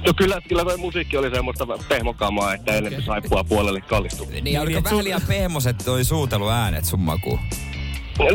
[0.06, 2.78] No kyllä, kyllä toi musiikki oli semmoista pehmokamaa, että okay.
[2.78, 4.28] enemmän saippua puolelle kallistui.
[4.28, 7.40] Niin, Niin, oliko vähän liian pehmoset toi suuteluäänet sun makuun?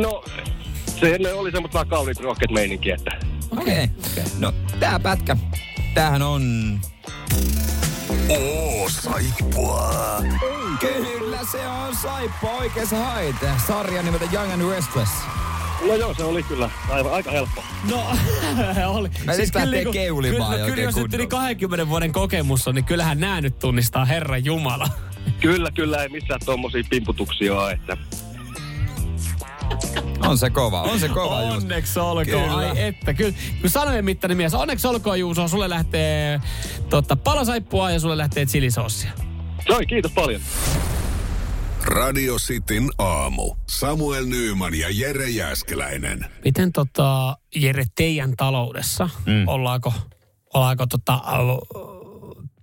[0.00, 0.24] No,
[1.00, 3.10] se ne oli semmoista vähän kauniit rohkeat meininkiä, että
[3.58, 3.84] Okei.
[3.84, 4.24] Okay.
[4.38, 5.36] No, tää pätkä,
[5.94, 6.42] tämähän on...
[8.28, 9.90] Oo, saippua.
[10.80, 13.50] Kyllä se on Saippa oikeassa haite.
[13.66, 15.10] Sarja nimeltä Young and Restless.
[15.87, 17.64] No joo, se oli kyllä aivan, aika helppo.
[17.90, 18.04] No,
[18.99, 19.08] oli.
[19.25, 21.46] Mä siis lähtee keulimaan kyllä, jo kyllä jos nyt yli kunnolla.
[21.46, 24.88] 20 vuoden kokemus on, niin kyllähän nämä nyt tunnistaa Herran Jumala.
[25.40, 27.96] Kyllä, kyllä ei missään tommosia pimputuksia ole, että
[30.26, 31.37] On se kova, on se kova.
[31.37, 32.26] Onneksi olkoon.
[32.26, 32.56] Kyllä.
[32.56, 34.54] Ai että, kyllä, kyllä sanojen mittainen mies.
[34.54, 36.40] Onneksi olkoon Juuso, sulle lähtee
[36.90, 39.10] totta, palasaippua ja sulle lähtee chilisossia.
[39.68, 40.40] Noi, kiitos paljon.
[41.90, 43.57] Radio Cityn aamu.
[43.66, 46.26] Samuel Nyyman ja Jere Jäskeläinen.
[46.44, 49.48] Miten tota, Jere, teidän taloudessa, mm.
[49.48, 49.92] ollaanko,
[50.55, 51.22] ollaanko tota, äh,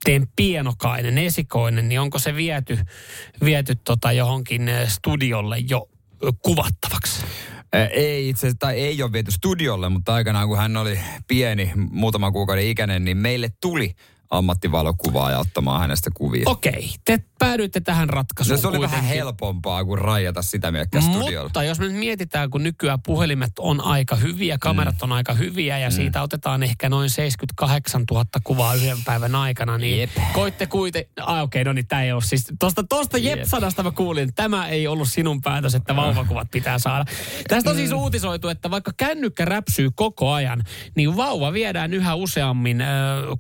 [0.04, 2.80] teidän pienokainen, esikoinen, niin onko se viety,
[3.44, 5.90] viety tota johonkin äh, studiolle jo
[6.24, 7.24] ö, kuvattavaksi?
[7.92, 12.68] Ei itse tai ei ole viety studiolle, mutta aikanaan kun hän oli pieni, muutaman kuukauden
[12.68, 13.96] ikäinen, niin meille tuli
[14.30, 16.44] ammattivalokuvaaja ottamaan hänestä kuvia.
[16.46, 19.18] Okei, te päädyitte tähän ratkaisuun No se oli vähän kuitenkin.
[19.18, 21.44] helpompaa kuin rajata sitä miekkä studiolla.
[21.46, 25.00] Mutta jos me nyt mietitään, kun nykyään puhelimet on aika hyviä, kamerat Mm.
[25.02, 30.00] on aika hyviä ja siitä otetaan ehkä noin 78 000 kuvaa yhden päivän aikana, niin
[30.00, 30.10] Jep.
[30.34, 33.38] koitte kuitenkin, ah okei, no niin tämä ei ole siis, tosta, tosta Jep.
[33.40, 37.06] Jep-sanasta mä kuulin, että tämä ei ollut sinun päätös, että vauvakuvat pitää saada.
[37.48, 37.98] Tästä on siis Mm.
[37.98, 40.64] uutisoitu, että vaikka kännykkä räpsyy koko ajan,
[40.96, 42.88] niin vauva viedään yhä useammin äh,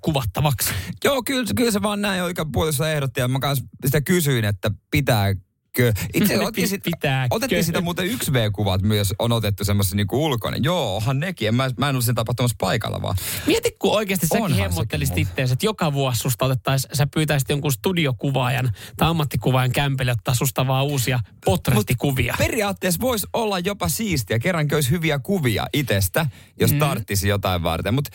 [0.01, 0.69] kuvattavaksi.
[1.03, 4.71] Joo, kyllä, kyllä se vaan näin oikein puolessa ehdotti ja mä kanssa sitä kysyin, että
[4.91, 5.93] pitääkö.
[6.13, 7.35] Itse otin sit, Pitääkö?
[7.35, 10.63] otettiin sitä muuten 1V-kuvat myös, on otettu semmoisen niinku ulkoinen.
[10.63, 11.47] Joo, onhan nekin.
[11.47, 13.15] En Mä, mä en ollut sen tapahtumassa paikalla vaan.
[13.47, 18.71] Mieti, kun oikeasti säkin hemmottelisit itseäsi, että joka vuosi susta otettaisiin, sä pyytäisit jonkun studiokuvaajan
[18.97, 22.35] tai ammattikuvaajan kämpille ottaa susta vaan uusia potrettikuvia.
[22.37, 26.25] Periaatteessa voisi olla jopa siistiä, kerrankin olisi hyviä kuvia itsestä,
[26.59, 26.79] jos mm.
[26.79, 27.93] tarttisi jotain varten.
[27.93, 28.09] Mutta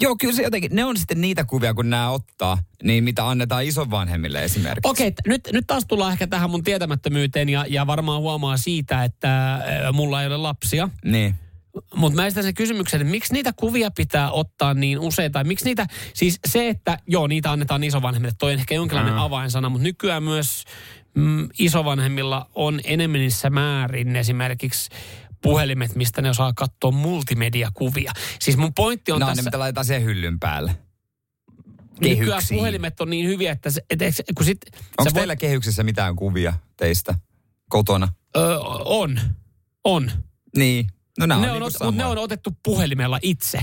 [0.00, 3.64] joo, kyllä se jotenkin, ne on sitten niitä kuvia, kun nämä ottaa, niin mitä annetaan
[3.64, 4.90] isovanhemmille esimerkiksi.
[4.90, 9.04] Okei, t- nyt, nyt taas tullaan ehkä tähän mun tietämättömyyteen ja, ja varmaan huomaa siitä,
[9.04, 9.60] että
[9.92, 10.88] mulla ei ole lapsia.
[11.04, 11.34] Niin.
[11.96, 15.64] Mutta mä esitän sen kysymyksen, että miksi niitä kuvia pitää ottaa niin usein, tai miksi
[15.64, 19.18] niitä, siis se, että joo, niitä annetaan isovanhemmille, toi on ehkä jonkinlainen Mm.
[19.20, 20.64] avainsana, mutta nykyään myös
[21.14, 24.88] mm, isovanhemmilla on enemmissä määrin esimerkiksi
[25.52, 28.12] puhelimet, mistä ne osaa katsoa multimediakuvia.
[28.40, 30.76] Siis mun pointti on No, tässä, ne mitä laitetaan siihen hyllyn päälle.
[32.00, 32.58] nykyään kehyksiin.
[32.58, 34.58] puhelimet on niin hyviä, että se, et, et, kun sit,
[34.98, 37.14] Onko teillä kehyksessä mitään kuvia teistä
[37.68, 38.08] kotona?
[38.36, 39.20] Ö, on,
[39.84, 40.10] on.
[40.56, 40.86] Niin.
[41.18, 43.58] No nämä ne, on, on, niinku ot, ne on otettu puhelimella itse.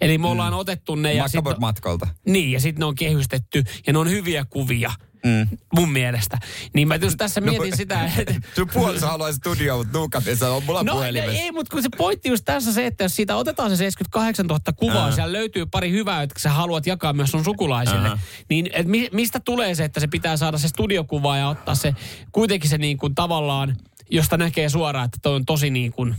[0.00, 1.24] Eli me ollaan otettu ne ja
[1.60, 2.08] matkalta.
[2.26, 4.92] Niin, ja sitten ne on kehystetty ja ne on hyviä kuvia.
[5.24, 5.58] Mm.
[5.74, 6.38] Mun mielestä.
[6.74, 8.34] Niin mä just tässä mietin sitä, että...
[8.54, 11.42] Sun puoliso haluaisi studioon, mutta nuukat ei saa mulla No puhelimessa.
[11.42, 14.60] ei, mutta kun se pointti just tässä se, että jos siitä otetaan se 78 000
[14.76, 15.12] kuvaa, Ää.
[15.12, 18.08] siellä löytyy pari hyvää, jotka sä haluat jakaa myös sun sukulaisille.
[18.08, 18.18] Ää.
[18.48, 21.94] Niin et mi, mistä tulee se, että se pitää saada se studiokuva ja ottaa se
[22.32, 23.76] kuitenkin se niin kuin tavallaan,
[24.10, 26.14] josta näkee suoraan, että toi on tosi niin kuin,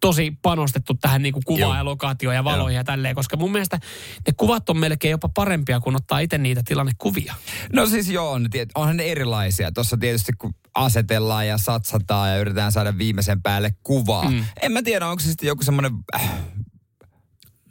[0.00, 3.78] tosi panostettu tähän niin kuin kuvaan ja lokaatioon ja valoihin ja tälleen, koska mun mielestä
[4.26, 7.34] ne kuvat on melkein jopa parempia, kun ottaa itse niitä tilannekuvia.
[7.72, 9.72] No siis joo, on, onhan ne erilaisia.
[9.72, 14.30] Tuossa tietysti kun asetellaan ja satsataan ja yritetään saada viimeisen päälle kuvaa.
[14.30, 14.44] Mm.
[14.62, 15.92] En mä tiedä, onko se sitten joku semmoinen...
[16.14, 16.30] Äh,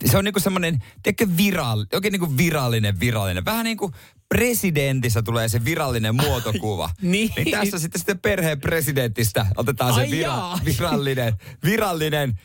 [0.05, 3.45] se on niinku semmoinen, tiedätkö, viral, oikein niinku virallinen virallinen.
[3.45, 3.93] Vähän niin kuin
[4.29, 6.89] presidentissä tulee se virallinen muotokuva.
[7.01, 7.31] Niin.
[7.35, 10.59] niin tässä sitten, sitten perheen presidentistä otetaan se Ai vira, jaa.
[10.65, 12.39] virallinen, virallinen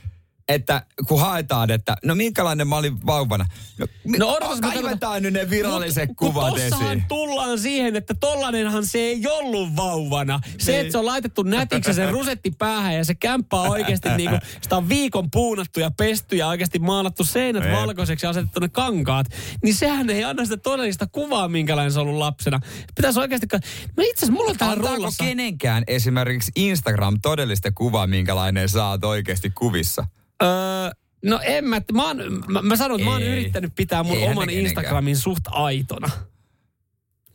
[0.55, 3.47] että kun haetaan, että no minkälainen mä olin vauvana.
[3.79, 3.87] No,
[4.19, 7.05] No odotas, kaivetaan nyt ne viralliset Mut- kuvat esiin.
[7.09, 10.41] tullaan siihen, että tollanenhan se ei ollut vauvana.
[10.59, 10.81] Se, Niin.
[10.81, 14.37] että se on laitettu nätiksi ja se rusetti päähän ja se kämppä on oikeasti niinku,
[14.63, 17.73] sitä on viikon puunattu ja pesty ja oikeasti maalattu seinät Jep.
[17.73, 19.27] valkoiseksi ja asetettu ne kankaat.
[19.63, 22.61] Niin sehän ei anna sitä todellista kuvaa, minkälainen se on ollut lapsena.
[22.97, 23.47] Pitäisi oikeasti...
[23.53, 23.59] Mä
[24.03, 25.25] itse asiassa, mulla on täällä rullassa...
[25.25, 30.07] kenenkään esimerkiksi Instagram todellista kuvaa, minkälainen sä oot oikeasti kuvissa?
[30.43, 30.91] Öö,
[31.25, 34.51] no en mä, mä, oon, mä, mä sanon, että mä oon yrittänyt pitää mun oman.
[34.51, 36.11] Instagramin suht aitona.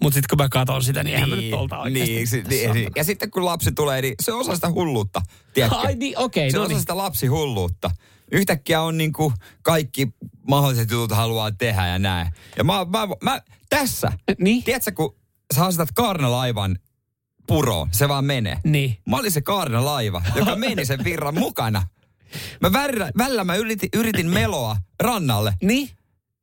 [0.02, 1.46] Mutta sitten kun mä katson sitä, niin eihän mä nyt
[1.90, 2.74] niin, si- mitään niin, saata.
[2.74, 2.92] niin.
[2.96, 5.22] Ja sitten kun lapsi tulee, niin se on osa sitä hulluutta.
[5.54, 5.78] Tiedätkö?
[5.78, 6.80] Ai niin, okei, se on no osa niin.
[6.80, 7.92] sitä lapsihulluutta.
[8.32, 10.08] Yhtäkkiä on niin kuin kaikki
[10.48, 12.28] mahdolliset jutut haluaa tehdä ja näin.
[12.58, 14.64] Ja mä, mä, mä tässä, Niin?
[14.64, 15.16] tiedätkö kun
[15.56, 16.78] sä asetat kaarnalaivan
[17.48, 18.58] puroon, se vaan menee.
[18.64, 18.98] Niin.
[19.10, 21.84] Mä olin se kaarnalaiva, joka meni sen virran mukana.
[22.62, 25.54] Mä värrä, välillä mä yritin, yritin meloa rannalle.
[25.62, 25.90] Niin?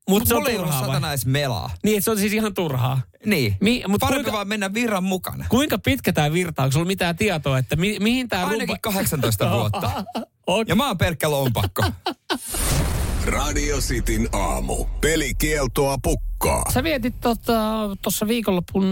[0.09, 1.70] Mutta se on Mulla ei ollut satana edes melaa.
[1.85, 3.01] Niin, että se on siis ihan turhaa.
[3.27, 3.57] Niin.
[3.61, 5.44] Mi- mut Parempi kuinka- vaan mennä virran mukana.
[5.49, 6.62] Kuinka pitkä tämä virta?
[6.62, 10.05] Onko sulla mitään tietoa, että mi- mihin tämä Ainakin 18 vuotta.
[10.47, 10.64] Okay.
[10.68, 11.83] Ja mä oon pelkkä lompakko.
[13.26, 14.84] Radio Cityn aamu.
[15.00, 16.70] Pelikieltoa pukkaa.
[16.72, 17.42] Sä vietit tuossa
[18.02, 18.84] tota, viikonlopun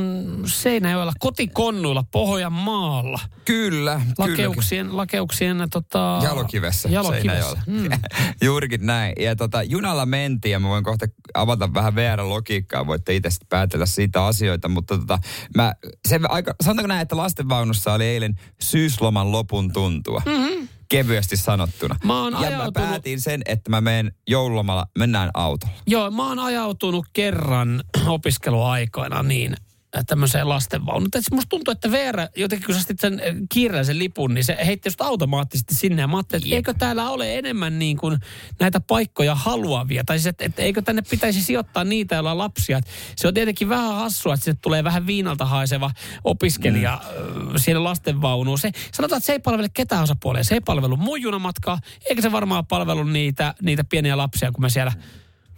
[0.46, 3.20] Seinäjoella kotikonnuilla Pohjanmaalla.
[3.44, 4.14] Kyllä, kyllä.
[4.18, 6.88] Lakeuksien, lakeuksien tota, Jalokivessä.
[6.88, 7.62] Jalokivessä.
[7.66, 7.88] Mm.
[8.44, 9.12] Juurikin näin.
[9.18, 12.86] Ja tota, junalla mentiin ja mä voin kohta avata vähän VR-logiikkaa.
[12.86, 14.68] Voitte itse sitten päätellä siitä asioita.
[14.68, 15.18] Mutta tota,
[15.56, 15.74] mä,
[16.08, 20.22] se aika, sanotaanko näin, että lastenvaunussa oli eilen syysloman lopun tuntua.
[20.26, 20.68] Mm-hmm.
[20.92, 21.96] Kevyesti sanottuna.
[22.04, 25.74] Mä oon ja ajautunut- mä päätin sen, että mä menen joululomalla, mennään autolla.
[25.86, 29.56] Joo, mä oon ajautunut kerran opiskeluaikoina niin
[30.06, 31.08] tämmöiseen lastenvaunuun.
[31.14, 34.56] Et Musta tuntuu, että VR, jotenkin kun sä sitten sen äh, kiireellisen lipun, niin se
[34.66, 36.02] heitti just automaattisesti sinne.
[36.02, 38.18] Ja mä ajattelin, että eikö täällä ole enemmän niin kuin
[38.60, 40.04] näitä paikkoja haluavia.
[40.04, 42.78] Tai siis, että, että eikö tänne pitäisi sijoittaa niitä, joilla on lapsia.
[42.78, 45.90] Et se on tietenkin vähän hassua, että sinne tulee vähän viinalta haiseva
[46.24, 47.00] opiskelija
[47.34, 47.52] mm.
[47.56, 48.58] siellä lastenvaunuun.
[48.58, 50.44] Se, sanotaan, että se ei palvele ketään osapuolia.
[50.44, 51.78] Se ei palvelu mun junamatkaa,
[52.08, 54.92] eikä se varmaan palvelu niitä, niitä pieniä lapsia, kun mä siellä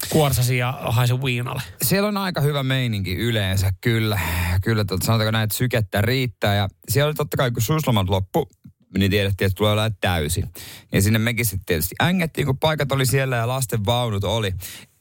[0.09, 1.63] kuorsasi ja haisin viinalle.
[1.83, 4.21] Siellä on aika hyvä meininki yleensä, kyllä.
[4.63, 6.55] Kyllä, tot, sanotaanko näin, että sykettä riittää.
[6.55, 8.49] Ja siellä oli totta kai, kun syyslomat loppu,
[8.99, 10.45] niin tiedettiin, että tulee olla täysi.
[10.93, 14.53] Ja sinne mekin sitten tietysti ängettiin, kun paikat oli siellä ja lasten vaunut oli.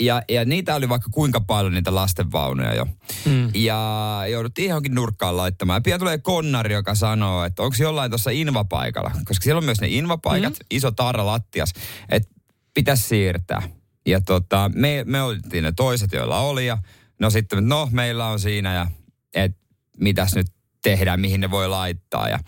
[0.01, 2.85] Ja, ja niitä oli vaikka kuinka paljon niitä lastenvaunuja jo.
[3.25, 3.49] Mm.
[3.53, 5.77] Ja jouduttiin johonkin nurkkaan laittamaan.
[5.77, 9.11] Ja pian tulee konnari, joka sanoo, että onko jollain tuossa invapaikalla.
[9.25, 10.65] Koska siellä on myös ne invapaikat, mm.
[10.71, 11.73] iso tarra lattias,
[12.09, 12.29] että
[12.73, 13.61] pitäisi siirtää.
[14.05, 16.65] Ja tota, me, me oltiin ne toiset, joilla oli.
[16.65, 16.77] Ja
[17.19, 18.87] no sitten, no meillä on siinä ja
[19.33, 19.57] et
[19.99, 20.47] mitäs nyt
[20.83, 22.29] tehdään, mihin ne voi laittaa.
[22.29, 22.39] Ja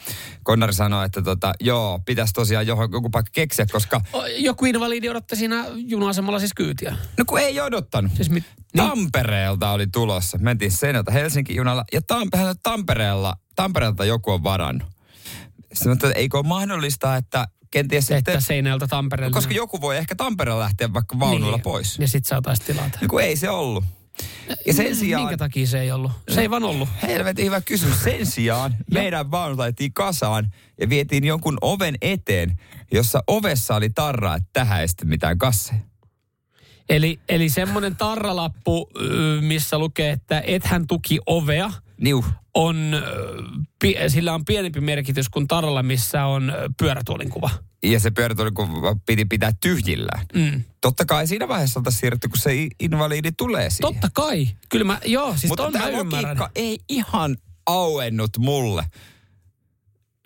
[0.43, 5.09] Konnari sanoi, että tota, joo, pitäisi tosiaan johon, joku paikka keksiä, koska O, Joku invalidi
[5.09, 6.97] odotti siinä juna-asemalla siis kyytiä.
[7.17, 8.11] no kun ei odottanut.
[8.15, 10.37] Siis mit, niin, Tampereelta oli tulossa.
[10.37, 14.87] Mentiin Seinältä Helsinki junalla ja Tam- Tampereella, Tampereelta joku on varannut.
[15.73, 17.47] Sitten mä että eikö ole mahdollista, että
[17.79, 19.33] kenties että sitten, Seinäjältä Tampereelle.
[19.33, 21.63] koska joku voi ehkä Tampereella lähteä vaikka vaunuilla niin.
[21.63, 21.99] pois.
[21.99, 22.99] Ja sit saataisiin tilata.
[23.01, 23.83] No kun ei se ollut.
[24.65, 25.23] Ja sen sijaan...
[25.23, 26.11] Minkä takia se ei ollut?
[26.29, 26.89] Se ei vaan ollut.
[27.01, 28.03] Helvetin hyvä kysymys.
[28.03, 32.59] Sen sijaan meidän vaunut laitettiin kasaan ja vietiin jonkun oven eteen,
[32.91, 35.79] jossa ovessa oli tarra, että tähän ei sitten mitään kasseja.
[36.89, 38.89] Eli, eli semmoinen tarralappu,
[39.41, 42.25] missä lukee, että ethän tuki ovea, Niu.
[42.53, 42.91] on,
[43.81, 47.49] pi, sillä on pienempi merkitys kuin tarralla, missä on pyörätuolin kuva.
[47.83, 48.69] Ja se pyörätuoli, kun
[49.05, 50.25] piti pitää tyhjillään.
[50.35, 50.63] Mm.
[50.81, 53.93] Totta kai siinä vaiheessa oltaisiin siirrytty, kun se i- invaliidi tulee siihen.
[53.93, 54.47] Totta kai.
[54.69, 58.85] Kyllä mä, joo, siis Mutta tämä logiikka ei ihan auennut mulle.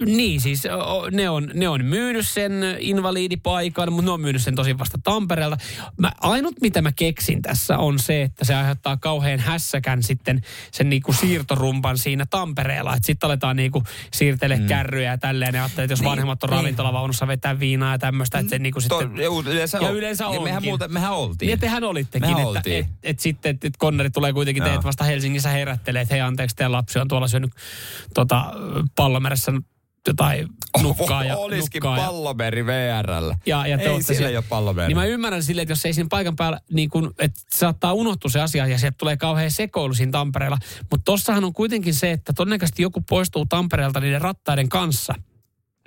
[0.05, 0.63] Niin, siis
[1.11, 5.57] ne on, ne on myynyt sen invalidipaikan, mutta ne on myynyt sen tosi vasta Tampereelta.
[5.97, 10.89] Mä, ainut, mitä mä keksin tässä on se, että se aiheuttaa kauhean hässäkän sitten sen
[10.89, 12.95] niinku siirtorumpan siinä Tampereella.
[12.95, 13.83] Että sitten aletaan niinku
[14.13, 14.67] siirtele mm.
[14.67, 15.55] kärryjä ja tälleen.
[15.55, 16.57] Ja ajattelee, että jos Niin, vanhemmat on niin.
[16.57, 19.17] ravintolavaunussa vetää viinaa ja tämmöistä, että se niinku To, sitten...
[19.51, 19.95] yleensä Ja on.
[19.95, 21.47] yleensä ja mehän, muuten, mehän oltiin.
[21.47, 25.03] Niin, tehän olittekin, Mehän että et, et sitten, että et konneri tulee kuitenkin teet vasta
[25.03, 27.51] Helsingissä herättelee, että hei anteeksi, teidän lapsi on tuolla syönyt
[28.13, 28.45] tota,
[28.95, 29.51] pallomeressä
[30.07, 30.47] jotain
[30.81, 33.37] nukkaa ja Olisikin nukkaa pallomeri VRllä.
[33.45, 34.87] ja, ja Ei sillä siellä- ei ole pallomeri.
[34.87, 38.31] Niin mä ymmärrän silleen, että jos ei siinä paikan päällä, niin kun, että saattaa unohtua
[38.31, 40.57] se asia ja sieltä tulee kauhean sekoilu siinä Tampereella.
[40.91, 45.13] Mutta tossahan on kuitenkin se, että todennäköisesti joku poistuu Tampereelta niiden rattaiden kanssa.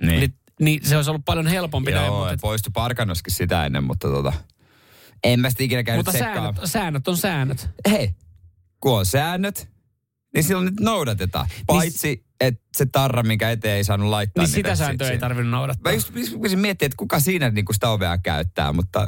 [0.01, 0.19] niin.
[0.19, 3.83] Niin, niin se olisi ollut paljon helpompi näin, Joo, mutta, ja poistui Parkanoskin sitä ennen,
[3.83, 4.33] mutta tota,
[5.23, 6.35] en mä sitä ikinä käynyt mutta sekkaan.
[6.55, 7.69] säännöt, säännöt on säännöt.
[7.91, 8.11] Hei,
[8.79, 9.69] kun on säännöt,
[10.33, 11.47] niin silloin nyt noudatetaan.
[11.67, 15.51] Paitsi, että se tarra, minkä eteen ei saanut laittaa Niin niitä sitä sääntöä ei tarvinnut
[15.51, 15.91] noudattaa.
[15.91, 19.07] Mä just just miettimään, että kuka siinä niin sitä ovea käyttää, mutta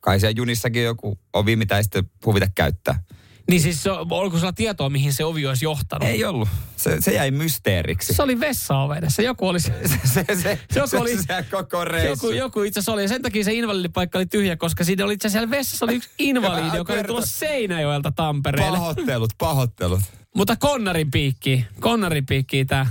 [0.00, 3.02] kai siellä junissakin joku ovi, mitä ei sitten huvita käyttää.
[3.50, 6.08] Niin siis oliko sulla tietoa, mihin se ovi olisi johtanut?
[6.08, 6.48] Ei ollut.
[6.76, 8.14] Se, se jäi mysteeriksi.
[8.14, 9.22] Se oli vessaove edessä.
[9.22, 9.72] Joku oli se,
[10.04, 12.26] se, se, Joku oli- se koko reissu.
[12.26, 13.02] joku, joku itse asiassa oli.
[13.02, 15.94] Ja sen takia se invalidipaikka oli tyhjä, koska siinä oli itse asiassa siellä vessassa oli
[15.94, 18.78] yksi invalidi, joka oli tullut Seinäjoelta Tampereelle.
[18.78, 20.00] Pahoittelut, pahoittelut.
[20.36, 22.86] Mutta konnarin piikki, konnarin piikki tää.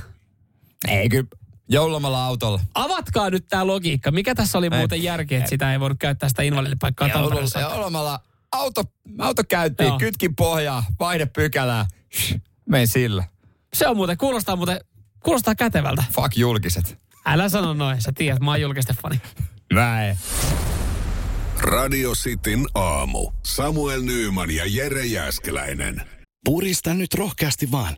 [0.88, 1.28] Ei kyllä,
[1.70, 2.60] joulomalla autolla.
[2.76, 4.12] Avatkaa nyt tää logiikka.
[4.12, 7.60] Mikä tässä oli muuten järkeä, että sitä ei voinut käyttää sitä invalidipaikkaa Tampereessa?
[7.60, 8.20] Joulomalla
[8.52, 8.84] auto,
[9.20, 10.00] auto käytiin, Joo.
[10.00, 11.86] kytkin pohjaa, vaihde pykälää.
[12.70, 13.24] Mein sillä.
[13.74, 14.80] Se on muuten, kuulostaa muuten,
[15.24, 16.04] kuulostaa kätevältä.
[16.12, 16.98] Fuck julkiset.
[17.26, 19.22] Älä sano noin, sä tiedät, mä oon julkisten fani.
[19.74, 20.18] Mä en.
[21.60, 23.32] Radio Cityn aamu.
[23.46, 26.02] Samuel Nyyman ja Jere Jäskeläinen.
[26.46, 27.96] Purista nyt rohkeasti vaan.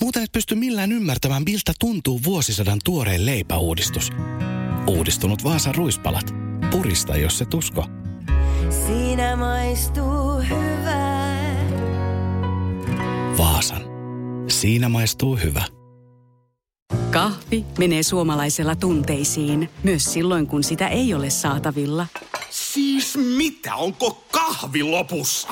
[0.00, 4.10] Muuten et pysty millään ymmärtämään, miltä tuntuu vuosisadan tuoreen leipäuudistus.
[4.86, 6.34] Uudistunut Vaasan ruispalat.
[6.70, 7.86] Purista, jos se tusko.
[8.70, 11.56] Siinä maistuu hyvää.
[13.38, 13.82] Vaasan.
[14.48, 15.64] Siinä maistuu hyvä.
[17.10, 22.06] Kahvi menee suomalaisella tunteisiin, myös silloin kun sitä ei ole saatavilla.
[22.50, 23.74] Siis mitä?
[23.74, 25.48] Onko kahvi lopussa?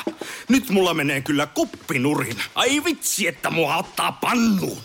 [0.48, 2.36] Nyt mulla menee kyllä kuppinurin.
[2.54, 4.78] Ai vitsi, että mua ottaa pannuun.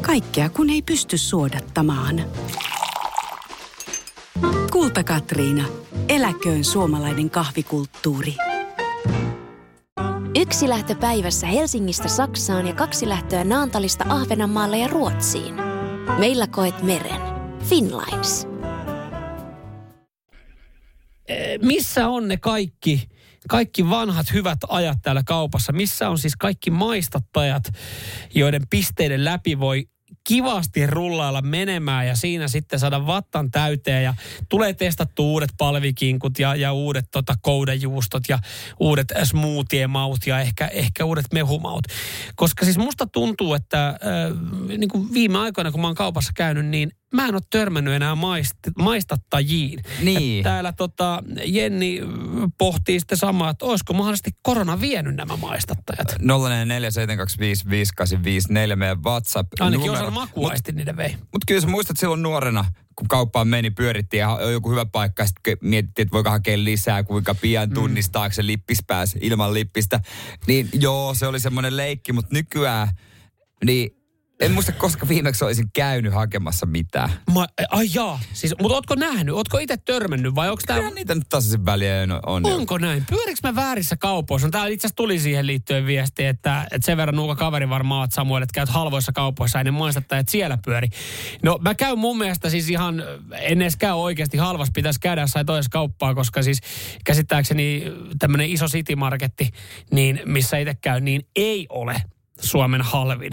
[0.00, 2.24] Kaikkea kun ei pysty suodattamaan.
[4.72, 5.64] Kulta Katriina.
[6.10, 8.34] Eläköön suomalainen kahvikulttuuri.
[10.36, 15.54] Yksi lähtö päivässä Helsingistä Saksaan ja kaksi lähtöä Naantalista Ahvenanmaalle ja Ruotsiin.
[16.18, 17.20] Meillä koet meren.
[17.68, 18.46] Finlines.
[21.62, 23.08] missä on ne kaikki,
[23.48, 25.72] kaikki vanhat hyvät ajat täällä kaupassa?
[25.72, 27.64] Missä on siis kaikki maistattajat,
[28.34, 29.88] joiden pisteiden läpi voi
[30.30, 34.14] kivasti rullailla menemään ja siinä sitten saada vattan täyteen ja
[34.48, 38.38] tulee testattu uudet palvikinkut ja, ja uudet tota, koudajuustot ja
[38.80, 41.84] uudet smoothie-maut ja ehkä, ehkä uudet mehumaut.
[42.34, 43.96] Koska siis musta tuntuu, että äh,
[44.78, 48.14] niin kuin viime aikoina kun mä oon kaupassa käynyt, niin mä en ole törmännyt enää
[48.14, 49.82] maist, maistattajiin.
[50.02, 50.36] Niin.
[50.36, 52.00] Ja täällä tota, Jenni
[52.58, 56.12] pohtii sitten samaa, että olisiko mahdollisesti korona vienyt nämä maistattajat.
[56.12, 59.52] 0447255854 meidän WhatsApp.
[59.60, 61.10] Ainakin osa makuaisti niiden vei.
[61.10, 62.64] Mutta kyllä sä muistat silloin nuorena,
[62.96, 67.34] kun kauppaan meni, pyörittiin ja joku hyvä paikka, sitten mietittiin, että voiko hakea lisää, kuinka
[67.34, 70.00] pian tunnistaako se lippis pääsi ilman lippistä.
[70.46, 72.88] Niin joo, se oli semmoinen leikki, mutta nykyään,
[73.64, 73.99] niin
[74.40, 77.10] en muista, koska viimeksi olisin käynyt hakemassa mitään.
[77.30, 80.90] Ma, ai jaa, siis, mutta ootko nähnyt, ootko itse törmännyt vai onko tämä...
[80.90, 82.46] Niitä nyt tasaisin väliä on.
[82.46, 83.04] on Onko näin?
[83.10, 84.46] Pyöriks mä väärissä kaupoissa?
[84.46, 88.00] No, täällä itse asiassa tuli siihen liittyen viesti, että, että sen verran nuuka kaveri varmaan
[88.00, 90.88] oot Samuel, että käyt halvoissa kaupoissa ja ne maistattajat siellä pyöri.
[91.42, 95.46] No mä käyn mun mielestä siis ihan, en edes käy oikeasti halvassa, pitäisi käydä jossain
[95.46, 96.60] toisessa kauppaa, koska siis
[97.04, 97.84] käsittääkseni
[98.18, 99.50] tämmöinen iso city marketti,
[99.90, 102.02] niin missä itse käy, niin ei ole
[102.40, 103.32] Suomen halvin.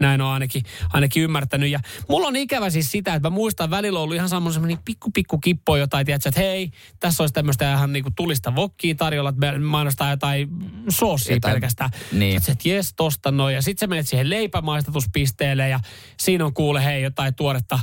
[0.00, 1.70] Näin on ainakin, ainakin ymmärtänyt.
[1.70, 5.10] Ja mulla on ikävä siis sitä, että mä muistan välillä on ollut ihan semmoinen pikku
[5.10, 9.52] pikku kippo jotain, tiedätkö, että hei, tässä olisi tämmöistä ihan niinku tulista vokkia tarjolla, että
[9.52, 10.48] me mainostaa jotain
[10.88, 11.90] soosia Jotain- pelkästään.
[12.12, 12.36] niin.
[12.36, 13.54] Että et jes, tosta noin.
[13.54, 15.80] Ja sitten sä menet siihen leipämaistatuspisteelle ja
[16.20, 17.78] siinä on kuule hei jotain tuoretta,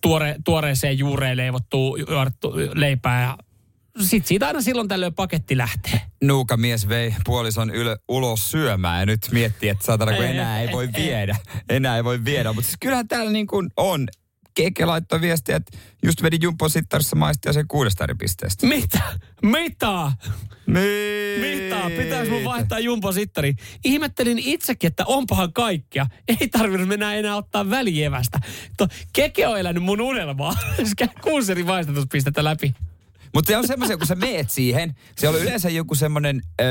[0.00, 3.38] tuore, tuoreeseen juureen leivottua juorettu leipää ja
[4.00, 6.00] sit siitä aina silloin tällöin paketti lähtee.
[6.22, 10.72] Nuuka mies vei puolison yle, ulos syömään ja nyt miettii, että saatana, kun enää ei
[10.72, 11.36] voi viedä.
[11.68, 14.08] Enää ei voi viedä, mutta siis kyllähän täällä niin kuin on.
[14.54, 18.66] Keke laittoi viestiä, että just vedi Jumpo Sittarissa maistia sen kuudesta eri pisteestä.
[18.66, 19.00] Mitä?
[19.42, 20.12] Mitä?
[20.66, 21.90] Mitä?
[21.96, 23.54] Pitäis mun vaihtaa Jumpo Sittari?
[23.84, 26.06] Ihmettelin itsekin, että onpahan kaikkea.
[26.28, 28.40] Ei tarvinnut mennä enää ottaa välievästä.
[28.76, 30.54] To, keke on elänyt mun unelmaa.
[31.24, 32.74] Kuusi eri maistatuspistettä läpi.
[33.34, 36.64] Mutta se on semmoisia, kun sä meet siihen, se on yleensä joku semmoinen ö,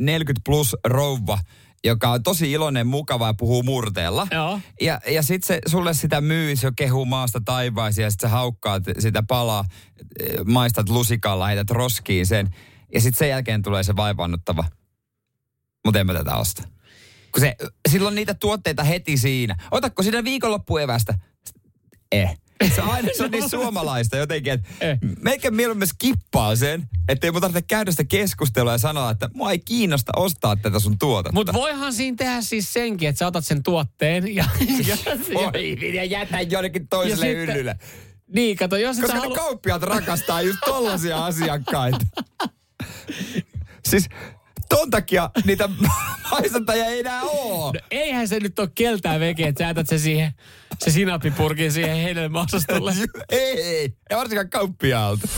[0.00, 1.38] 40 plus rouva,
[1.84, 4.26] joka on tosi iloinen, mukava ja puhuu murteella.
[4.30, 4.60] Joo.
[4.80, 8.82] Ja, ja sitten se sulle sitä myy, se kehuu maasta taivaisiin ja sitten sä haukkaat
[8.98, 9.64] sitä palaa,
[10.46, 12.54] maistat lusikalla, heität roskiin sen.
[12.94, 14.64] Ja sitten sen jälkeen tulee se vaivaannuttava.
[15.84, 16.62] Mutta en mä tätä osta.
[17.32, 17.56] Kun se,
[17.88, 19.56] silloin niitä tuotteita heti siinä.
[19.70, 21.14] Otatko siinä viikonloppuevästä?
[22.12, 22.38] eh.
[22.74, 24.98] Se on aina se on niin suomalaista jotenkin, että Eh.
[25.20, 29.58] meikä mieluummin skippaa sen, ettei mun tarvitse käydä sitä keskustelua ja sanoa, että mua ei
[29.58, 31.34] kiinnosta ostaa tätä sun tuotetta.
[31.34, 34.44] Mutta voihan siinä tehdä siis senkin, että sä otat sen tuotteen ja...
[34.86, 34.96] ja,
[35.94, 37.76] ja jätä jonnekin toiselle Ja sitten- yllylle.
[38.34, 39.34] niin, kato, jos Koska ne halu...
[39.34, 41.98] kauppiaat rakastaa just tollasia asiakkaita.
[43.90, 44.08] siis
[44.68, 45.68] ton takia niitä
[46.30, 47.72] maistattajia ei enää oo.
[47.72, 50.32] No, eihän se nyt ole keltään veke, että sä jätät se siihen,
[50.78, 52.94] se sinappipurkin siihen hedelmäosastolle.
[53.30, 55.28] ei, ei, ei varsinkaan kauppiaalta.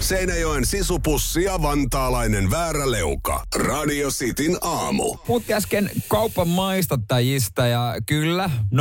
[0.00, 3.42] Seinäjoen sisupussi ja vantaalainen vääräleuka.
[3.56, 5.16] Radio Cityn aamu.
[5.26, 8.78] Puhuttiin äsken kaupan maistattajista ja kyllä 0447255854.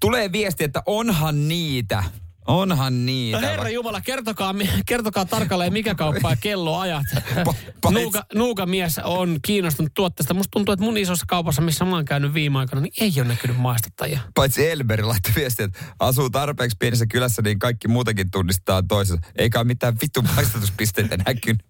[0.00, 2.04] Tulee viesti, että onhan niitä.
[2.48, 3.40] Onhan niitä.
[3.40, 4.54] No herra Jumala, kertokaa,
[4.86, 7.04] kertokaa tarkalleen mikä kauppa ja kelloajat.
[7.92, 10.34] Nuuka, Nuuka mies on kiinnostunut tuotteesta.
[10.34, 13.28] Musta tuntuu, että mun isossa kaupassa, missä mä oon käynyt viime aikoina, niin ei ole
[13.28, 14.20] näkynyt maistattajia.
[14.34, 19.22] Paitsi Elberi laittoi viestiä, että asuu tarpeeksi pienessä kylässä, niin kaikki muutenkin tunnistaa toisensa.
[19.36, 21.62] Eikä ole mitään vittu maistatuspisteitä näkynyt.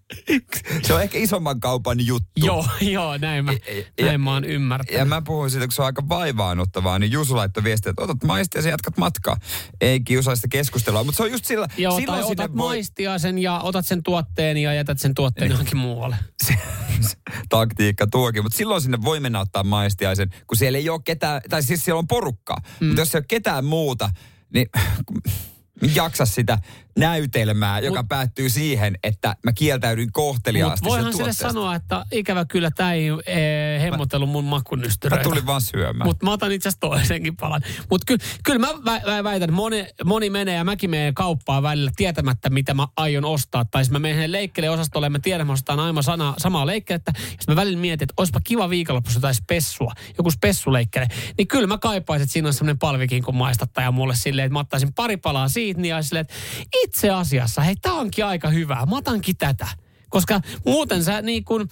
[0.83, 2.29] Se on ehkä isomman kaupan juttu.
[2.35, 3.51] Joo, joo, näin mä,
[3.97, 4.99] Ja- näin mä oon ymmärtänyt.
[4.99, 8.23] Ja mä puhuin siitä, kun se on aika vaivaannuttavaa, niin Jusu laittoi viestiä, että otat
[8.23, 9.37] maistia ja jatkat matkaa.
[9.81, 10.68] Ei kiusaista keskustelua,
[11.03, 14.57] mutta se on just sillä, Joo, silloin tai otat voi- maistiaisen ja otat sen tuotteen
[14.57, 16.15] ja jätät sen tuotteen johonkin muualle.
[16.45, 16.53] se,
[17.01, 17.17] se
[17.49, 21.63] taktiikka tuokin, mutta silloin sinne voi mennä ottaa maistiaisen, kun siellä ei ole ketään, tai
[21.63, 22.57] siis siellä on porukkaa.
[22.79, 22.87] Mm.
[22.87, 24.09] Mutta jos ei ole ketään muuta,
[24.53, 24.69] niin
[25.95, 26.57] jaksa sitä
[26.99, 32.71] näytelmää, joka päättyy siihen, että mä kieltäydyn kohteliaasti Mutta voihan sille sanoa, että ikävä kyllä
[32.71, 35.23] tämä ei e, hemmotellut mun Mä makunystyröitä.
[35.23, 36.07] tulin vaan syömään.
[36.07, 37.61] Mutta mä otan itse asiassa toisenkin palan.
[37.89, 41.91] Mutta ky, kyllä mä vä, vä, väitän, moni, moni menee ja mäkin menen kauppaan välillä
[41.95, 43.65] tietämättä, mitä mä aion ostaa.
[43.65, 46.65] Tai siis mä menen leikkele osastolle ja mä tiedän, että mä ostan aivan sana, samaa
[46.65, 47.11] leikkelettä.
[47.15, 51.07] Sitten mä välillä mietin, että olisipa kiva viikonloppuissa jotain spessua, joku spessuleikkele.
[51.37, 54.59] Niin kyllä mä kaipaisin, että siinä on semmoinen palvikin kun maistattaja mulle silleen, että mä
[54.59, 56.33] ottaisin pari palaa siitä niin silleen, että
[56.89, 59.67] itse asiassa, hei tää onkin aika hyvää, mä otankin tätä.
[60.09, 61.69] Koska muuten sä niin kun,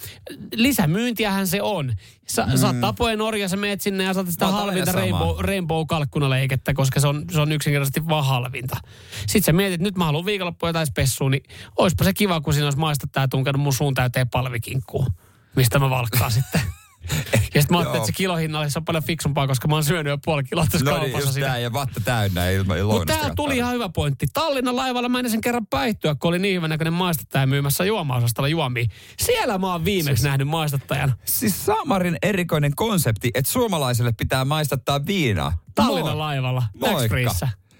[0.56, 1.94] lisämyyntiähän se on.
[2.28, 2.58] Sä, mm.
[2.58, 5.02] sä oot Tapojen orja, sä meet sinne ja saatat sitä halvinta samaa.
[5.02, 8.78] rainbow, rainbow-kalkkunaleikettä, koska se on, se on yksinkertaisesti vaan halvinta.
[9.18, 11.44] Sitten sä mietit, nyt mä haluan viikonloppuun jotain spessua, niin
[11.76, 15.08] oispa se kiva, kun siinä olisi maistattaa ja tunkenut mun suun täyteen palvikinkkuu,
[15.56, 16.62] mistä mä valkkaan sitten.
[17.56, 20.12] Ja sitten mä ajattelin, että se kilohinnalle se on paljon fiksumpaa, koska mä oon syönyt
[20.12, 21.48] jo puoli kiloa tässä No niin, kaupassa just siinä.
[21.48, 24.28] tää ja vatta täynnä ilman Mutta tää tuli ihan hyvä pointti.
[24.34, 28.48] Tallinnan laivalla mä en sen kerran päihtyä, kun oli niin hyvän näköinen maistattaja myymässä juomaosastolla
[28.48, 28.86] juomia.
[29.20, 31.14] Siellä mä oon viimeksi nähnyt maistattajan.
[31.26, 35.58] Siis Samarin erikoinen konsepti, että suomalaiselle pitää maistattaa viinaa.
[35.76, 36.26] Tallinnan Moi.
[36.26, 37.16] laivalla, Moikka.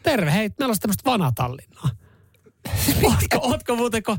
[0.04, 1.90] Terve, hei, meillä on tämmöistä vanhaa Tallinnaa.
[3.04, 4.18] ootko, ootko muuten ko...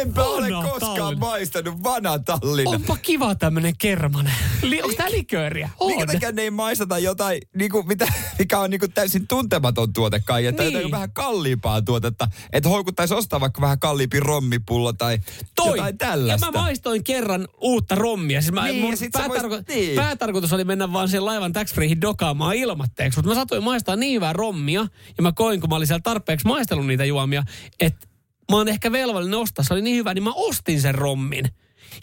[0.00, 1.26] Enpä ole koskaan Tallinna.
[1.26, 2.70] maistanut vanha Tallinna.
[2.70, 4.32] Onpa kiva tämmönen kermanen.
[4.62, 5.70] Li, onko tää likööriä?
[5.80, 5.86] On.
[5.90, 10.46] Minkä takia ne ei maistata jotain, niinku, mitä, mikä on niinku täysin tuntematon tuote kai,
[10.46, 10.72] että Niin.
[10.72, 12.28] jotain vähän kalliimpaa tuotetta.
[12.52, 15.18] Että houkuttaisi ostaa vaikka vähän kalliimpi rommipullo tai
[15.54, 15.76] Toi.
[15.76, 16.46] jotain tällaista.
[16.46, 18.40] Ja mä maistoin kerran uutta rommia.
[18.40, 19.96] Siis mä, Niin, mun päätarko- voisit- niin.
[19.96, 23.18] päätarkoitus oli mennä vaan sen laivan tax dokaamaan ilmatteeksi.
[23.18, 26.46] Mutta mä satuin maistaa niin hyvää rommia, ja mä koin, kun mä olin siellä tarpeeksi
[26.46, 27.42] maistellut niitä juomia,
[27.86, 28.06] että
[28.50, 29.64] mä oon ehkä velvollinen ostaa.
[29.64, 31.44] Se oli niin hyvä, niin mä ostin sen rommin.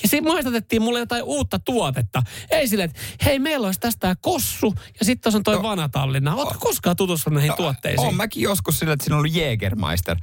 [0.03, 2.23] Ja siinä maistatettiin mulle jotain uutta tuotetta.
[2.49, 5.63] Ei silleen, että hei, meillä olisi tästä tää kossu, ja sitten tuossa on toi no,
[5.63, 6.35] Vana Tallinna.
[6.35, 8.07] Ootko koskaan tutustunut näihin tuotteisiin?
[8.07, 10.17] On mäkin joskus sillä, että siinä on ollut Jägermeister.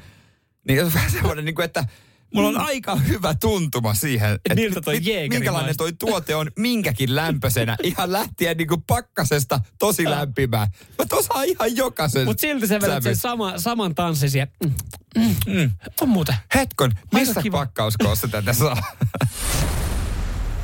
[0.68, 1.84] Niin se on vähän semmoinen, niin kuin, että
[2.34, 7.16] mulla on aika hyvä tuntuma siihen, että miltä toi mit- minkälainen toi tuote on minkäkin
[7.16, 7.76] lämpöisenä.
[7.82, 10.68] Ihan lähtien niin kuin pakkasesta tosi lämpimään.
[10.98, 14.48] Mä tosaan ihan jokaisen Mutta silti sä vedät sen sama, saman tanssin siihen.
[14.64, 14.74] Mm,
[15.18, 15.70] mm, mm.
[16.00, 16.34] On muuten.
[16.54, 18.82] Hetkon, missä pakkauskoossa tätä saa?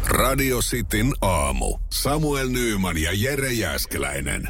[0.07, 1.79] Radio Cityn aamu.
[1.93, 4.49] Samuel Nyyman ja Jere Jäskeläinen.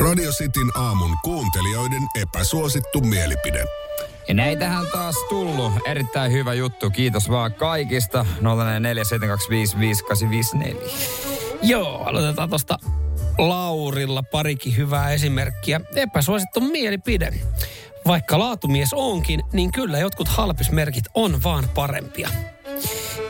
[0.00, 3.64] Radio Cityn aamun kuuntelijoiden epäsuosittu mielipide.
[4.28, 5.72] Ja näitähän taas tullut.
[5.86, 6.90] Erittäin hyvä juttu.
[6.90, 8.26] Kiitos vaan kaikista.
[8.40, 8.44] 0472555854.
[11.62, 12.78] Joo, aloitetaan tuosta
[13.38, 15.80] Laurilla parikin hyvää esimerkkiä.
[15.96, 17.34] Epäsuosittu mielipide.
[18.06, 22.28] Vaikka laatumies onkin, niin kyllä jotkut halpismerkit on vaan parempia.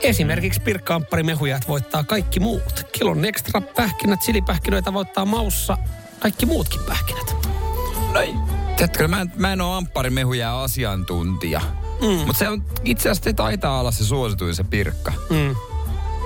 [0.02, 2.86] Esimerkiksi pirkkaampparimehujaat voittaa kaikki muut.
[2.92, 5.78] Kilon ekstra pähkinät, silipähkinöitä voittaa maussa
[6.22, 7.36] kaikki muutkin pähkinät.
[8.76, 11.60] Tiedätkö, mä en, mä en ole ampparimehuja asiantuntija.
[12.00, 12.26] Mm.
[12.26, 15.12] Mutta se on itse asiassa taitaa olla se suosituin se pirkka.
[15.30, 15.56] Mm.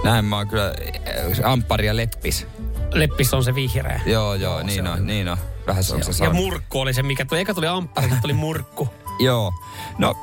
[0.04, 2.46] Näin mä oon kyllä äh, amppari ja leppis.
[2.92, 4.00] Leppis on se vihreä.
[4.06, 5.36] Joo, joo, niin on, niin on.
[5.66, 7.40] Vähän se on se Ja murkku oli se, mikä tuli.
[7.40, 8.88] Eka tuli amppari, tuli murkku.
[9.18, 9.52] Joo.
[9.98, 10.14] No,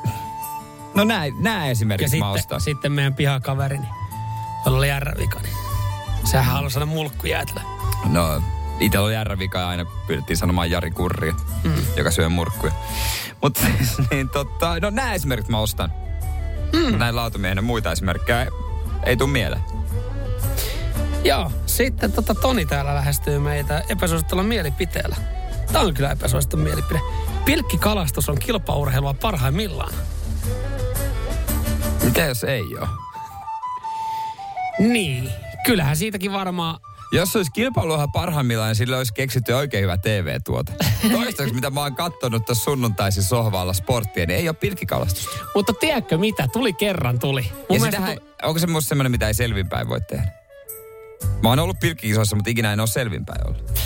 [0.94, 2.60] no nää, nää Ja esimerkiksi mä sitten, ostan.
[2.60, 3.86] sitten meidän pihakaverini,
[4.64, 5.54] jolla oli järrävika, niin
[6.24, 7.60] Sehän haluaa saada mulkkujäätelö.
[8.04, 8.42] No,
[8.80, 11.74] itse oli järvika aina pyydettiin sanomaan Jari Kurria, mm.
[11.96, 12.72] joka syö murkkuja.
[13.42, 15.92] Mutta siis, niin totta, no nämä esimerkit mä ostan.
[16.72, 16.98] Mm.
[16.98, 18.48] Näin lautamiehenä muita esimerkkejä ei,
[19.06, 19.62] ei tule mieleen.
[21.24, 25.16] Joo, sitten tota Toni täällä lähestyy meitä epäsuosittulla mielipiteellä.
[25.72, 27.00] Tämä on kyllä epäsuosittu mielipide.
[27.44, 29.94] Pilkkikalastus on kilpaurheilua parhaimmillaan.
[32.04, 32.88] Mitä jos ei ole?
[34.78, 35.30] Niin,
[35.66, 36.80] kyllähän siitäkin varmaan
[37.14, 40.72] Jos olisi kilpailuhan parhaimmillaan, niin sillä olisi keksitty oikein hyvä TV-tuote.
[41.12, 45.30] Toistaiseksi, mitä mä oon kattonut tässä sunnuntaisin sohvalla sporttia, niin ei ole pilkkikalastusta.
[45.54, 46.48] Mutta tiedätkö mitä?
[46.52, 47.52] Tuli kerran, tuli.
[47.68, 50.28] Mun Ja sitähän, tu- onko se musta semmoinen, mitä ei selvinpäin voi tehdä?
[51.42, 53.80] Mä oon ollut pilkkikisoissa, mutta ikinä en ole selvinpäin ollut.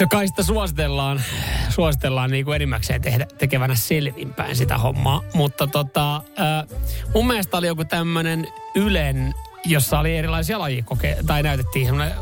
[0.00, 1.22] No kai sitä suositellaan,
[1.68, 5.22] suositellaan niin kuin enimmäkseen tehdä, tekevänä selvinpäin sitä hommaa.
[5.34, 6.78] Mutta tota, äh,
[7.14, 9.34] mun mielestä oli joku tämmönen Ylen,
[9.64, 12.12] jossa oli erilaisia lajikokeita, tai näytettiin semmoinen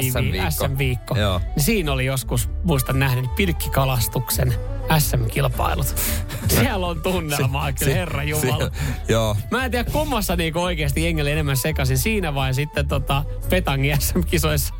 [0.00, 0.50] SM-viikko.
[0.50, 1.16] SM-viikko.
[1.16, 1.38] Joo.
[1.38, 4.54] Niin siinä oli joskus, muistan nähden, pilkkikalastuksen
[4.98, 5.94] SM-kilpailut.
[6.48, 8.64] Siellä on tunnelmaa kyllä, herra Jumala.
[8.64, 9.36] Si- joo.
[9.50, 14.00] Mä en tiedä kummassa niinku oikeasti jengi oli enemmän sekaisin siinä vai sitten tota Petangin
[14.00, 14.74] SM-kisoissa.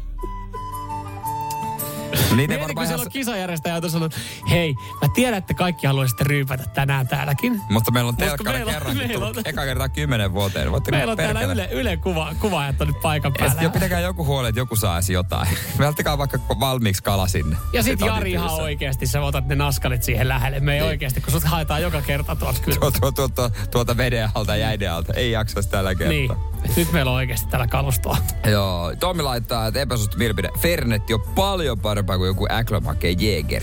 [2.17, 4.19] Niitä ei Mieti, kun varmaan siellä on kisajärjestäjä, joka sanoo, että
[4.51, 7.61] hei, mä tiedän, että kaikki haluaisitte ryypätä tänään täälläkin.
[7.71, 10.73] Mutta meillä on telkkari on- kerrankin meillä on- eka kertaa kymmenen vuoteen.
[10.73, 11.69] Voitteko Meillä on täällä perkele?
[11.73, 13.63] Yle, Yle kuva, kuvaajat on nyt paikan päällä.
[13.63, 15.49] jo pitäkää joku huoli, että joku saa jotain.
[15.79, 17.57] Välttäkää vaikka valmiiksi kala sinne.
[17.73, 20.61] Ja sit Sit on Jari niin ihan oikeasti, sä otat ne naskalit siihen lähelle.
[20.61, 20.89] Me ei Niin.
[20.89, 22.79] oikeasti, kun sut haetaan joka kerta tuolta kyllä.
[22.81, 25.13] Tuo, tuo, tuo, tuo, tuolta veden alta ja jäiden alta.
[25.13, 26.09] Ei jaksaisi tällä kertaa.
[26.13, 26.31] Niin.
[26.77, 28.17] Nyt meillä on oikeasti täällä kalustoa.
[28.51, 30.51] Joo, Tommi laittaa, että epäsuosittu mielipide.
[30.59, 33.63] Fernetti on paljon parempaa kuin joku Äklomake Jäger.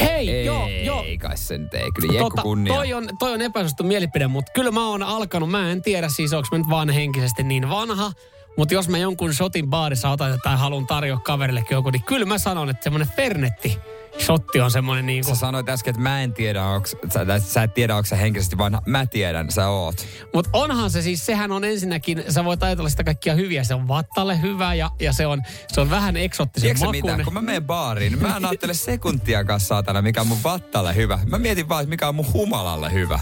[0.00, 1.02] Hei, ei, joo, joo.
[1.02, 1.84] Ei kai sen tee.
[1.94, 2.74] Kyllä Jekku kunnia.
[2.74, 6.32] toi on, toi on epäsuosittu mielipide, mutta kyllä mä oon alkanut, mä en tiedä siis,
[6.32, 8.12] onko mä nyt vaan henkisesti niin vanha,
[8.56, 12.38] mutta jos mä jonkun shotin baarissa otan tai haluan tarjoa kaverillekin joku, niin kyllä mä
[12.38, 13.78] sanon, että semmoinen Fernetti
[14.20, 17.62] shotti on semmoinen niin Sä kuin, sanoit äsken, että mä en tiedä, onks, sä, sä
[17.62, 18.82] et tiedä, onko sä henkisesti vanha.
[18.86, 20.06] Mä tiedän, sä oot.
[20.34, 23.88] mutta onhan se siis, sehän on ensinnäkin, sä voit ajatella sitä kaikkia hyviä, se on
[23.88, 27.12] vattalle hyvä ja, ja se, on, se on vähän eksottisen sä makuinen.
[27.12, 27.24] mitä?
[27.24, 31.18] Kun mä menen baariin, mä en ajattele sekuntiakaan saatana, mikä on mun vattalle hyvä.
[31.26, 33.20] Mä mietin vaan, mikä on mun humalalle hyvä.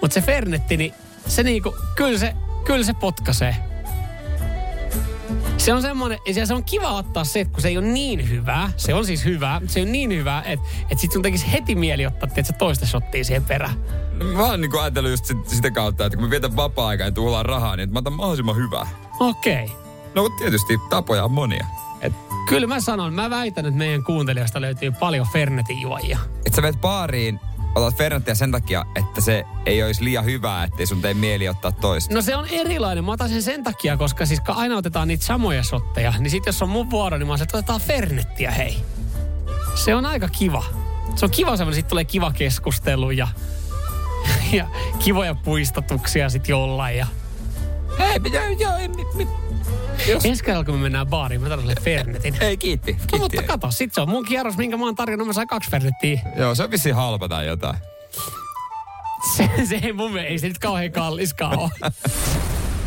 [0.00, 0.94] Mutta se Fernetti, niin
[1.26, 3.67] se niinku, kyllä se, kyllä se potkaisee.
[5.68, 8.28] Se on semmoinen, ja se on kiva ottaa se, että kun se ei ole niin
[8.28, 11.74] hyvää, se on siis hyvää, se on niin hyvää, että, että sit sun tekisi heti
[11.74, 13.74] mieli ottaa tietysti, toista shottia siihen perään.
[14.32, 17.46] Mä oon niinku ajatellut just sit, sitä kautta, että kun mä vietän vapaa-aikaa ja tuhlaan
[17.46, 18.86] rahaa, niin että mä otan mahdollisimman hyvää.
[19.20, 19.64] Okei.
[19.64, 19.76] Okay.
[20.14, 21.66] No tietysti tapoja on monia.
[22.00, 22.12] Et,
[22.48, 26.18] Kyllä mä sanon, mä väitän, että meidän kuuntelijoista löytyy paljon Fernetin juojia.
[26.46, 27.40] et sä menet baariin,
[27.74, 31.72] otat Fernettiä sen takia, että se ei olisi liian hyvää, ettei sun tee mieli ottaa
[31.72, 32.14] toista.
[32.14, 33.04] No se on erilainen.
[33.04, 36.62] Mä otan sen sen takia, koska siis aina otetaan niitä samoja shotteja, niin sit jos
[36.62, 38.76] on mun vuoro, niin mä se, että otetaan Fernettiä, hei.
[39.74, 40.64] Se on aika kiva.
[41.14, 43.28] Se on kiva semmoinen, sit tulee kiva keskustelu ja,
[44.52, 44.66] ja
[44.98, 46.98] kivoja puistatuksia sit jollain.
[46.98, 47.06] Ja...
[47.98, 49.28] Hei, mitä, joo, ei, mi, mi,
[50.06, 50.24] Jos...
[50.24, 52.34] Ensi kerralla, kun me mennään baariin, mä tarvitsen Fernetin.
[52.40, 52.94] ei kiitti.
[52.94, 53.12] kiitti.
[53.12, 55.70] No, mutta kato, sit se on mun kierros, minkä mä oon tarjonnut, mä sain kaksi
[55.70, 56.20] Fernettiä.
[56.36, 57.76] Joo, se on vissiin halpa tai jotain.
[59.36, 61.70] Se, se ei mun mielestä, ei se nyt kauhean kalliskaan ole.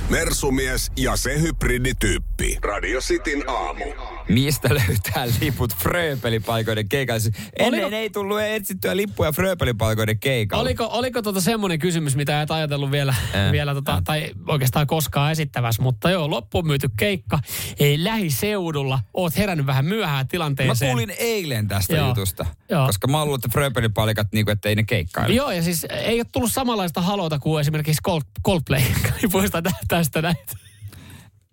[0.10, 2.58] Mersumies ja se hybridityyppi.
[2.62, 3.86] Radio Cityn aamu.
[4.30, 7.20] Mistä löytää liput Frööpelipaikoiden keikalle?
[7.20, 10.62] Siis Ennen Oliko- ei tullut etsittyä lippuja Frööpelipaikoiden keikalle.
[10.62, 15.32] Oliko, oliko tota semmoinen kysymys, mitä et ajatellut vielä, Äh, vielä tota, tai oikeastaan koskaan
[15.32, 17.40] esittävässä, mutta joo, loppuun myyty keikka
[17.80, 19.00] ei lähiseudulla.
[19.14, 20.92] Oot herännyt vähän myöhään Mä tilanteeseen.
[20.92, 22.08] kuulin eilen tästä Joo.
[22.08, 22.46] jutusta.
[22.70, 22.86] Joo.
[22.88, 25.34] Koska mä luullut, että Frööpelipalikat, niinku, että ei ne keikkaile.
[25.36, 28.82] Joo, ja siis ei ole tullut samanlaista halota kuin esimerkiksi Cold, Coldplay.
[29.24, 30.54] Ei puhuta tä- tästä näitä.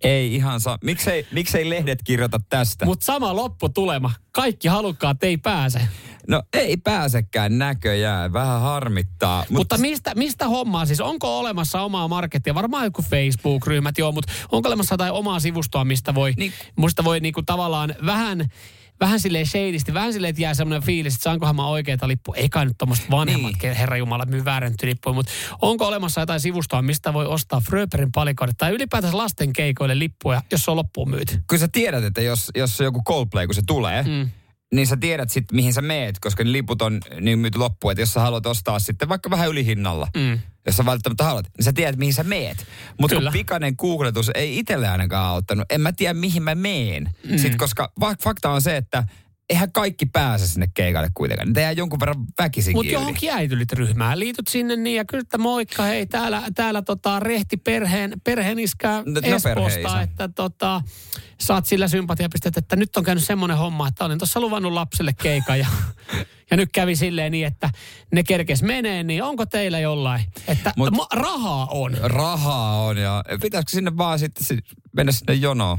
[0.04, 0.78] Ei ihan saa.
[0.84, 2.84] Miksei, miksei lehdet kirjoita tästä?
[2.84, 4.10] Mutta sama lopputulema.
[4.32, 5.80] Kaikki halukkaat ei pääse.
[6.28, 8.32] No ei pääsekään näköjään.
[8.32, 9.44] Vähän harmittaa.
[9.50, 11.00] Mut, Mutta mistä, mistä hommaa siis?
[11.00, 12.54] Onko olemassa omaa markettia?
[12.54, 16.52] Varmaan joku Facebook-ryhmät, joo, mutta onko olemassa jotain omaa sivustoa, mistä voi, niin.
[16.76, 18.48] musta voi niinku tavallaan vähän,
[19.00, 22.34] vähän silleen shadisti, vähän silleen, että jää semmoinen fiilis, että saankohan mä oikeita lippu.
[22.34, 23.74] Ei kai nyt tuommoista vanhemmat, niin.
[23.74, 25.32] herra Jumala, myy väärennetty lippuja, mutta
[25.62, 30.64] onko olemassa jotain sivustoa, mistä voi ostaa Fröperin palikoille tai ylipäätänsä lasten keikoille lippuja, jos
[30.64, 31.42] se on loppuun myyty?
[31.46, 34.30] Kyllä sä tiedät, että jos, jos joku Coldplay, kun se tulee, mm.
[34.74, 37.92] Niin sä tiedät sitten, mihin sä meet, koska ne liput on niin myyty loppuun.
[37.92, 40.38] Että jos sä haluat ostaa sitten vaikka vähän ylihinnalla, mm.
[40.66, 42.66] jos sä välttämättä haluat, niin sä tiedät, mihin sä meet.
[43.00, 47.10] Mutta kun pikainen googletus ei itselle ainakaan auttanut, en mä tiedä, mihin mä meen.
[47.30, 47.38] Mm.
[47.38, 47.92] Sitten koska
[48.22, 49.04] fakta on se, että
[49.50, 51.48] eihän kaikki pääse sinne keikalle kuitenkaan.
[51.48, 54.18] Ne tehdään jonkun verran väkisinkin Mutta johonkin äitylit ryhmään.
[54.18, 58.88] Liityt sinne niin ja kyllä, että moikka, hei, täällä, täällä tota, rehti perheen, perheen iskä
[58.88, 60.00] No, no Espoosta, perheenisä.
[60.00, 60.80] että tota,
[61.40, 65.58] saat sillä sympatiapistettä, että nyt on käynyt semmoinen homma, että olin tuossa luvannut lapselle keikan
[65.58, 65.66] ja,
[66.50, 67.70] ja nyt kävi silleen niin, että
[68.12, 71.96] ne kerkes menee, niin onko teillä jollain, että Mut- ma- rahaa on.
[72.02, 75.78] Rahaa on ja pitäisikö sinne vaan sitten si- mennä sinne jonoon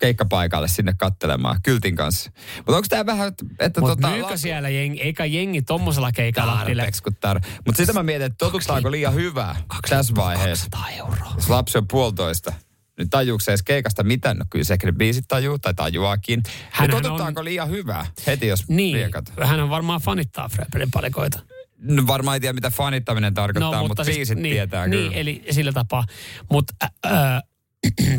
[0.00, 2.30] keikkapaikalle sinne kattelemaan kyltin kanssa.
[2.56, 3.28] Mutta onko tämä vähän,
[3.58, 7.40] että, Mutta tota, myykö siellä jengi, eikä jengi tommosella keikalla tarpeeksi tar...
[7.66, 9.56] Mutta sitä mä mietin, että totutaanko liian hyvää
[9.88, 10.68] tässä vaiheessa.
[10.70, 11.32] 200 euroa.
[11.36, 12.52] Jos lapsi on puolitoista,
[12.98, 14.36] niin tajuuko se edes keikasta mitään?
[14.36, 16.42] No kyllä se ehkä biisit tajuu tai tajuakin.
[16.46, 19.32] Ja Hänhän totutaanko liian hyvää heti, jos Niin, liekat?
[19.44, 21.40] hän on varmaan fanittaa Fröpelin palikoita.
[21.82, 25.16] No varmaan ei tiedä, mitä fanittaminen tarkoittaa, no, mutta, siis- biisit niin, tietää niin, kyllä.
[25.20, 26.04] eli sillä tapaa.
[26.50, 26.74] Mutta
[27.06, 27.42] äh, äh,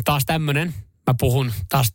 [0.04, 0.74] taas tämmönen,
[1.06, 1.92] mä puhun taas,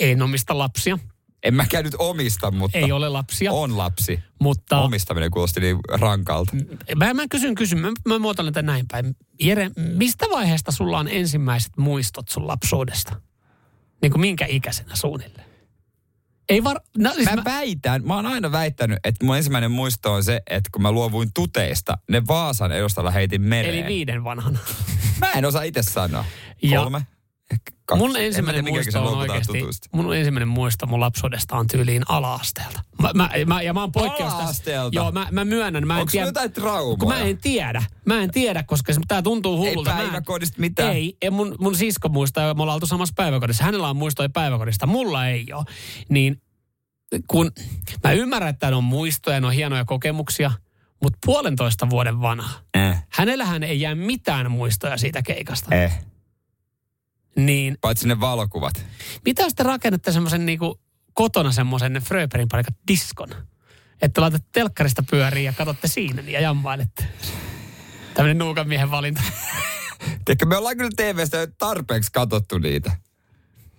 [0.00, 0.98] en omista lapsia,
[1.42, 4.20] En mäkään nyt omista, mutta ei ole lapsia, on lapsi.
[4.40, 6.52] mutta Omistaminen kuulosti niin rankalta.
[6.96, 9.16] mä, mä kysyn, kysyn, mä, mä muotoilen tämän näin päin.
[9.40, 13.20] Jere, mistä vaiheesta sulla on ensimmäiset muistot sun lapsuudesta?
[14.02, 15.48] Niin kuin minkä ikäisenä suunnilleen?
[16.48, 16.80] Ei var...
[16.98, 20.40] No, siis Mä, mä, väitän, mä oon aina väittänyt, että mun ensimmäinen muisto on se,
[20.50, 23.74] että kun mä luovuin tuteista, ne Vaasan edustalla heitin mereen.
[23.78, 24.58] eli viiden vanhana.
[25.18, 26.24] Mä en osaa itse sanoa.
[26.62, 27.06] Ja- Kolme?
[27.88, 28.04] Kaksi.
[28.04, 32.02] Mun En ensimmäinen mä tiedä, muisto on oikeasti, mun ensimmäinen muisto mun lapsuudesta on tyyliin
[32.08, 32.80] ala-asteelta.
[33.02, 34.32] Mä, mä, mä, ja mä oon poikkeus.
[34.32, 34.96] Ala-asteelta?
[34.96, 35.86] Joo, mä, mä myönnän.
[35.86, 37.08] Mä en Onko tiedä, jotain traumaa?
[37.08, 37.82] mä en tiedä.
[38.04, 39.90] Mä en tiedä, koska se, tää tuntuu hullulta.
[39.90, 40.92] Ei Mä en- päiväkodista mitään.
[40.92, 43.64] Ei, ei mun, mun sisko muistaa, me ollaan oltu samassa päiväkodissa.
[43.64, 45.64] Hänellä on muistoja päiväkodista, mulla ei ole.
[46.08, 46.42] Niin
[47.28, 47.50] kun
[48.04, 50.50] mä ymmärrän, että on muistoja, ne on hienoja kokemuksia,
[51.02, 52.50] mutta puolentoista vuoden vanha.
[52.74, 55.74] Eh, Hänellähän ei jää mitään muistoja siitä keikasta.
[55.74, 56.04] eh.
[57.36, 58.86] Niin Paitsi ne valokuvat.
[59.24, 60.80] mitä jos te rakennatte semmoisen niinku
[61.14, 63.28] kotona semmoisen Fröberin palikat diskon?
[64.02, 67.04] Että laitat telkkarista pyöriin ja katsotte siinä niin ja jammailette.
[68.14, 69.22] Tämmöinen nuukan miehen valinta.
[70.24, 72.96] Tiedätkö, me ollaan kyllä TVstä tarpeeksi katsottu niitä.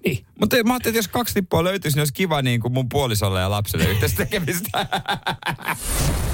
[0.06, 0.26] Niin.
[0.40, 3.40] Mutta mä ajattelin, että jos kaksi lippua löytyisi, niin olisi kiva niin kuin mun puolisolle
[3.40, 4.86] ja lapselle yhteistä tekemistä.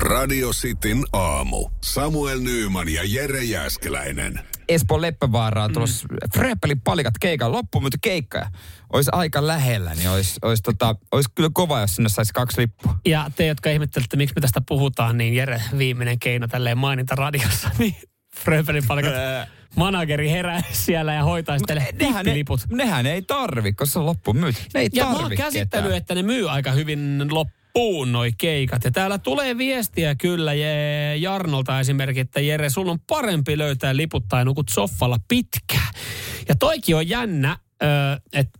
[0.00, 1.68] Radio Cityn aamu.
[1.84, 4.40] Samuel Nyyman ja Jere Jäskeläinen.
[4.68, 6.16] Espoon Leppävaaraa tulossa mm.
[6.34, 8.46] Fröppelin palikat keikan loppuun, mutta keikka
[8.92, 12.94] olisi aika lähellä, niin olisi, olisi, tota, olisi kyllä kova, jos sinne saisi kaksi lippua.
[13.06, 17.70] Ja te, jotka ihmettelette, miksi me tästä puhutaan, niin Jere viimeinen keino tälleen maininta radiossa,
[17.78, 17.96] niin
[18.36, 19.12] Fröberin palikat
[19.76, 22.60] manageri herää siellä ja hoitaisi teille Nehän, ei, liput.
[22.72, 24.58] nehän ei tarvi, koska se on loppuun myyty.
[24.74, 25.92] Ne ei Ja mä tarvi oon käsittänyt, ketään.
[25.96, 27.22] että ne myy aika hyvin
[27.74, 28.84] loppuun noi keikat.
[28.84, 34.24] Ja täällä tulee viestiä kyllä je, Jarnolta esimerkiksi, että Jere, sulla on parempi löytää liput
[34.28, 35.94] tai nukut soffalla pitkään.
[36.48, 37.58] Ja toikin on jännä,
[38.32, 38.58] että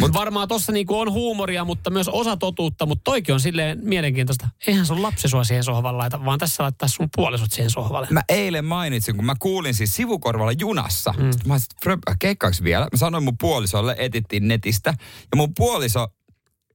[0.00, 4.48] Mut varmaan tossa niinku on huumoria, mutta myös osa totuutta, mutta toikin on silleen mielenkiintoista.
[4.66, 8.06] Eihän sun lapsi sua siihen sohvalle laita, vaan tässä laittaa sun puolisot siihen sohvalle.
[8.10, 11.14] Mä eilen mainitsin, kun mä kuulin siis sivukorvalla junassa.
[11.16, 11.30] Mm.
[11.46, 12.88] Mä olisin, että keikkaaks vielä?
[12.92, 14.94] Mä sanoin mun puolisolle, etittiin netistä.
[15.32, 16.06] Ja mun puoliso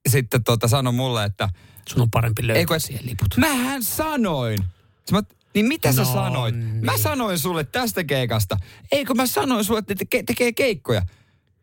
[0.09, 1.49] sitten tota sanoi mulle, että...
[1.89, 3.37] Sun on parempi löytää Eikö, siihen liput.
[3.37, 4.59] Mähän sanoin.
[5.11, 5.21] Mä,
[5.53, 6.55] niin mitä sä No sanoit?
[6.55, 6.85] niin.
[6.85, 8.57] Mä sanoin sulle tästä keikasta.
[8.91, 11.01] Eikö mä sanoin sulle, että teke, tekee keikkoja?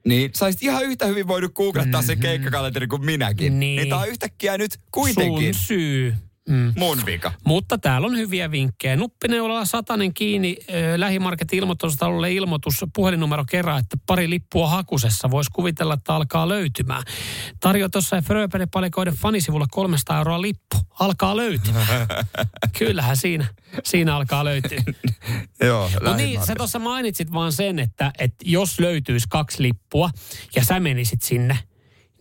[0.04, 2.06] Niin, saisit ihan yhtä hyvin voinut googlettaa mm-hmm.
[2.06, 3.60] sen keikkakalenteri kuin minäkin.
[3.60, 3.76] Niin.
[3.76, 6.14] niin tää on yhtäkkiä nyt kuitenkin Sun syy.
[6.48, 6.72] Mm.
[6.76, 7.32] mun vika.
[7.46, 8.96] Mutta täällä on hyviä vinkkejä.
[8.96, 15.30] Nuppineulalla satanen kiinni, äh, lähimarketin ilmoitustalulle ilmoitus, puhelinnumero kerran, että pari lippua hakusessa.
[15.30, 17.02] Voisi kuvitella, että alkaa löytymään.
[17.60, 20.76] Tarjo tuossa Fröpeli-palikoiden fanisivulla 300 euroa lippu.
[21.00, 21.86] Alkaa löytymään.
[22.78, 23.46] Kyllähän siinä,
[23.84, 24.82] siinä alkaa löytyä.
[25.64, 30.10] Joo, Mutta niin, sä tuossa mainitsit vaan sen, että, että jos löytyisi kaksi lippua
[30.56, 31.58] ja sä menisit sinne,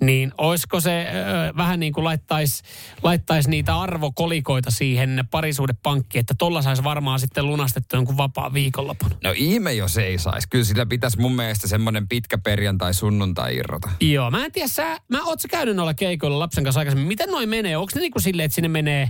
[0.05, 2.63] niin olisiko se ö, vähän niin kuin laittaisi
[3.03, 9.11] laittaisi niitä arvokolikoita siihen parisuudepankkiin, että tolla saisi varmaan sitten lunastettua jonkun vapaa viikonlopun.
[9.23, 10.47] No ihme, jos ei saisi.
[10.49, 13.89] Kyllä sillä pitäisi mun mielestä semmoinen pitkä perjantai sunnuntai irrota.
[14.01, 17.07] Joo, mä en tiedä, sä, mä oot sä käynyt noilla keikoilla lapsen kanssa aikaisemmin.
[17.07, 17.77] Miten noin menee?
[17.77, 19.09] Onko ne niinku silleen, että sinne menee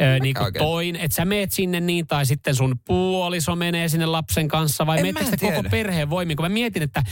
[0.00, 0.64] ö, niinku oikein.
[0.64, 5.02] toin, että sä meet sinne niin, tai sitten sun puoliso menee sinne lapsen kanssa, vai
[5.02, 6.36] meettekö mä te koko perheen voimin?
[6.36, 7.02] Kun mä mietin, että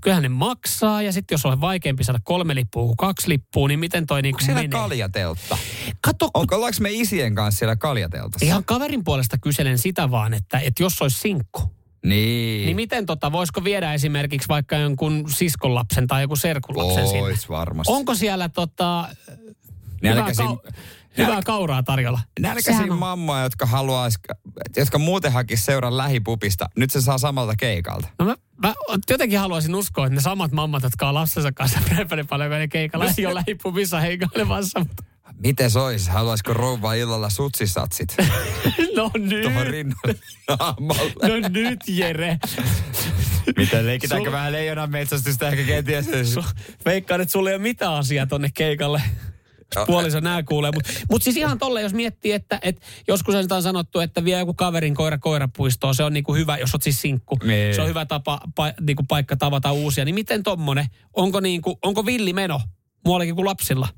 [0.00, 3.80] kyllähän ne maksaa, ja sitten jos on vaikeampi saada kolme lippua kuin kaksi lippua, niin
[3.80, 4.80] miten toi niinku Onko siellä menee?
[4.80, 5.58] kaljateltta?
[6.00, 8.46] Kato, Onko, ollaanko me isien kanssa siellä kaljateltassa?
[8.46, 11.62] ihan kaverin puolesta kyselen sitä vaan, että, että jos olisi sinkku,
[12.06, 12.64] Niin.
[12.66, 17.34] niin miten tota, voisiko viedä esimerkiksi vaikka jonkun siskon lapsen tai joku serkun lapsen sinne?
[17.48, 17.92] Varmasti.
[17.92, 19.08] Onko siellä tota,
[20.02, 20.72] Nälkäisin, kau-
[21.18, 22.20] hyvää kauraa tarjolla?
[22.92, 24.18] on- mammoja, jotka haluais,
[24.76, 26.66] jotka muuten hakis seuran lähipupista.
[26.76, 28.08] Nyt se saa samalta keikalta.
[28.18, 28.74] No mä, mä
[29.10, 33.06] jotenkin haluaisin uskoa, että ne samat mammat, jotka on lapsensa kanssa prepari paljon, ne keikalla
[33.18, 34.78] ei ole lähipuvissa heikailemassa.
[34.78, 35.04] Mutta...
[35.42, 36.10] Miten se olisi?
[36.10, 38.16] Haluaisiko rouva illalla sutsisatsit?
[38.96, 39.42] no nyt.
[39.42, 40.14] Tuohon rinnalle
[40.48, 41.40] naamalle.
[41.40, 42.38] No nyt Jere.
[43.56, 46.06] Miten leikitäänkö Sul- vähän leijonan metsästystä ehkä kenties?
[46.34, 46.44] Su-
[46.84, 49.02] veikkaan, että sulla ei ole mitään asiaa tonne keikalle.
[49.86, 50.70] Puoliso nää kuulee.
[50.74, 54.54] Mutta mut siis ihan tolle, jos miettii, että et joskus on sanottu, että vie joku
[54.54, 55.94] kaverin koira koirapuistoon.
[55.94, 57.38] Se on niinku hyvä, jos oot siis sinkku.
[57.44, 57.74] Niin.
[57.74, 60.04] Se on hyvä tapa, pa, niinku paikka tavata uusia.
[60.04, 60.86] Niin miten tommonen?
[61.12, 62.60] Onko, niinku, onko villi meno
[63.04, 63.88] muuallekin kuin lapsilla?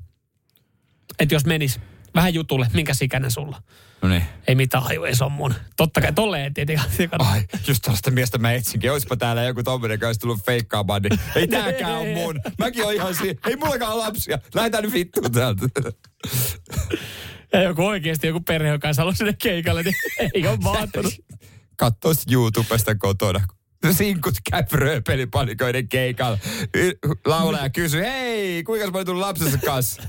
[1.18, 1.80] Että jos menis
[2.14, 3.62] vähän jutulle, minkä ikäinen sulla?
[4.02, 4.22] No niin.
[4.46, 5.54] Ei mitään haju, ei se on mun.
[5.76, 6.88] Totta kai tolle ei tietenkään.
[7.18, 8.92] Ai, just tällaista miestä mä etsinkin.
[8.92, 12.40] Oispa täällä joku tommonen, joka olisi tullut feikkaamaan, niin ei tääkään on mun.
[12.58, 13.40] Mäkin oon ihan siinä.
[13.46, 14.38] Ei mullakaan ole lapsia.
[14.54, 15.66] Lähetään nyt vittuun täältä.
[17.52, 19.94] Ja joku oikeasti joku perhe, joka olisi halunnut sinne keikalle, niin
[20.34, 21.14] ei ole mahtunut.
[21.76, 23.46] Katsois YouTubesta kotona.
[23.90, 26.38] Sinkut käy rööpelipanikoiden keikalla.
[27.24, 30.02] Laulaja kysyy, hei, kuinka mä tullut lapsensa kanssa?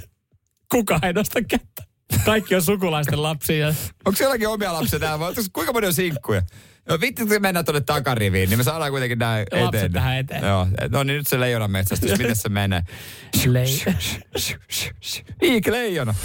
[0.72, 1.84] Kuka ei nosta kättä?
[2.26, 3.68] Kaikki on sukulaisten lapsia.
[4.06, 5.20] Onko sielläkin omia lapsia täällä?
[5.20, 6.42] vai Kuinka paljon on sinkkuja?
[6.90, 9.92] No vittu, kun mennään tuonne takariviin, niin me saadaan kuitenkin näin Lapset eteen.
[9.94, 10.44] tähän eteen.
[10.44, 12.82] Joo, no niin nyt se leijonan metsästys, miten se menee?
[13.48, 13.84] Lei.
[15.44, 16.16] Iik leijona.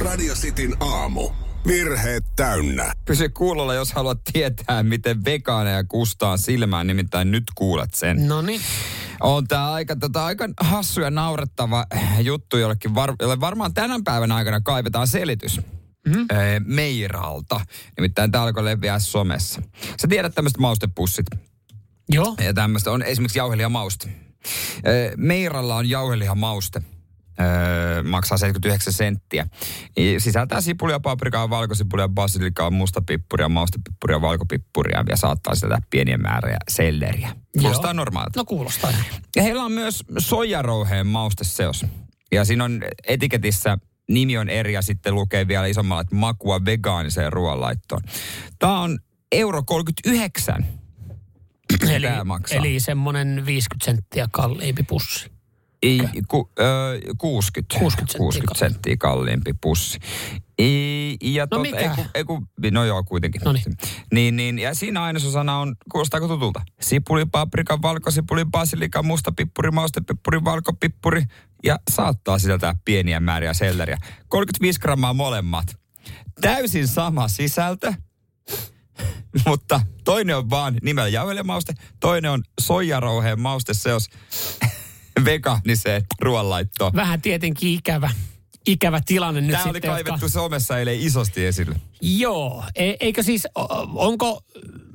[0.00, 1.30] Radio Cityn aamu.
[1.66, 2.92] Virheet täynnä.
[3.04, 8.28] Pysy kuulolla, jos haluat tietää, miten vegaaneja kustaa silmään, nimittäin nyt kuulet sen.
[8.28, 8.60] No niin.
[9.20, 11.86] On tää aika, tota, aika hassu ja naurettava
[12.18, 15.60] juttu, jollekin var, jolle varmaan tänä päivän aikana kaivetaan selitys.
[16.06, 16.26] Mm-hmm.
[16.64, 17.60] Meiralta.
[17.96, 19.62] Nimittäin tää alkoi leviää somessa.
[20.00, 21.26] Sä tiedät tämmöiset maustepussit.
[22.08, 22.34] Joo.
[22.44, 24.08] Ja tämmöistä on esimerkiksi jauhelihamauste.
[24.86, 26.82] Ö, Meiralla on jauhelihamauste.
[27.40, 29.46] Öö, maksaa 79 senttiä.
[30.18, 37.30] Sisältää sipulia, paprikaa, valkosipulia, basilikaa, mustapippuria, maustepippuria, valkopippuria ja saattaa sieltä pieniä määriä selleriä.
[37.60, 37.92] Kuulostaa Joo.
[37.92, 38.40] normaalilta.
[38.40, 38.90] No kuulostaa.
[39.36, 41.86] Ja heillä on myös soijarouheen mausteseos.
[42.32, 43.78] Ja siinä on etiketissä
[44.08, 48.02] nimi on eri ja sitten lukee vielä isommalla, että makua vegaaniseen ruoanlaittoon.
[48.58, 48.98] Tämä on
[49.32, 50.66] euro 39.
[51.90, 52.06] Eli,
[52.50, 55.33] eli semmonen 50 senttiä kalliimpi pussi.
[55.84, 56.64] Ei, ku, ö,
[57.18, 59.98] 60, 60 senttiä 60 senttiä kalliimpi pussi.
[60.58, 61.78] Ei, ja No mikä?
[61.78, 63.40] Ei, ku, ei, ku, no joo, kuitenkin.
[63.44, 63.76] Noniin.
[64.12, 66.62] Niin, niin, ja siinä ainesosana on, kuulostaako tutulta?
[66.80, 71.22] Sipuli, paprika, valkosipuli, basilika, mustapippuri, maustepippuri, valkopippuri
[71.64, 73.98] ja saattaa sisältää pieniä määriä selleriä.
[74.28, 75.66] 35 grammaa molemmat.
[76.40, 77.94] Täysin sama sisältö,
[79.46, 84.08] mutta toinen on vaan nimellä jauhelimauste, toinen on soijarouheen mausteseos
[85.24, 86.92] vegaaniseen ruoanlaittoon.
[86.94, 88.10] Vähän tietenkin ikävä,
[88.66, 89.88] ikävä tilanne nyt Tämä oli sitten.
[89.88, 91.76] jotka- kaivettu somessa eilen isosti esille.
[92.00, 92.64] Joo.
[92.74, 93.48] E- eikö siis,
[93.94, 94.40] onko,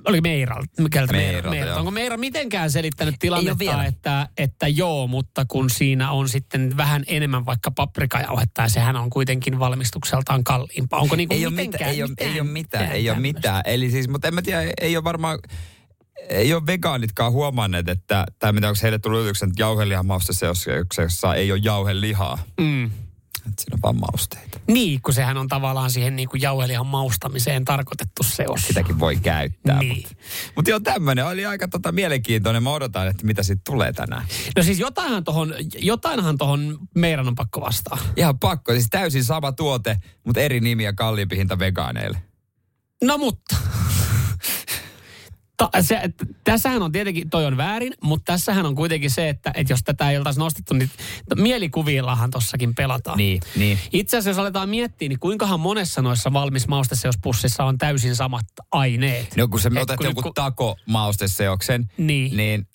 [0.07, 1.71] oli Meiralta, mikeltä Meira, Meiralta, Meiralta.
[1.71, 1.79] joo.
[1.79, 7.45] Onko Meira mitenkään selittänyt tilannetta, että, että joo, mutta kun siinä on sitten vähän enemmän
[7.45, 10.99] vaikka paprikajauhetta ja sehän on kuitenkin valmistukseltaan kalliimpaa.
[10.99, 13.61] Onko niinku ei, ole mitenkään, mitään, ei, ole, ei ole mitään, ei ole mitään.
[13.65, 15.39] Eli siis, mutta en mä tiedä, ei ole varmaan,
[16.29, 20.45] ei ole vegaanitkaan huomanneet, että, tai mitä onko heille tullut ylityksen, että jauhelihamausteessa,
[21.01, 22.37] jossa ei ole jauhelihaa.
[22.59, 22.85] Mm.
[23.47, 24.59] Että siinä on vaan mausteita.
[24.67, 28.61] Niin, kun sehän on tavallaan siihen niin kuin jauhelihan maustamiseen tarkoitettu seos.
[28.67, 29.79] Sitäkin voi käyttää.
[29.79, 29.95] Niin.
[29.95, 30.15] Mutta
[30.55, 32.63] mut joo, tämmöinen oli aika tota mielenkiintoinen.
[32.63, 34.27] Mä odotan, että mitä siitä tulee tänään.
[34.55, 37.97] No siis jotainhan tohon, jotainhan tohon meidän on pakko vastaa.
[38.15, 42.21] Ihan pakko, siis täysin sama tuote, mutta eri nimi ja kalliimpi hinta vegaaneille.
[43.03, 43.55] No mutta.
[45.59, 46.01] Ta, se,
[46.43, 50.11] tässähän on tietenkin, toi on väärin, mutta tässähän on kuitenkin se, että, että jos tätä
[50.11, 53.17] ei oltaisi nostettu, niin t- mielikuvillahan tossakin pelataan.
[53.17, 53.79] Niin, niin.
[53.93, 59.35] Itse asiassa jos aletaan miettiä, niin kuinkahan monessa noissa valmis mausteseospussissa on täysin samat aineet.
[59.37, 62.37] No kun sä otat kun- jonkun kun- takomausteseoksen, Niin.
[62.37, 62.67] niin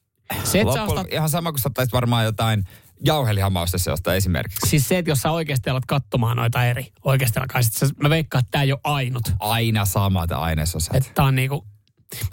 [0.45, 2.65] Se, että sä loppujen- ostat- ihan sama kuin sä varmaan jotain
[3.05, 4.69] jauhelihamaustessa esimerkiksi.
[4.71, 8.41] Siis se, että jos sä oikeasti alat katsomaan noita eri, oikeasti alkaisit, sä- mä veikkaan,
[8.41, 9.23] että tämä ei ole ainut.
[9.41, 10.97] Aina samat ainesosat.
[10.97, 11.67] Että tää on niinku,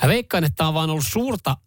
[0.04, 1.58] mä veikkaan, että tämä on vaan ollut suurta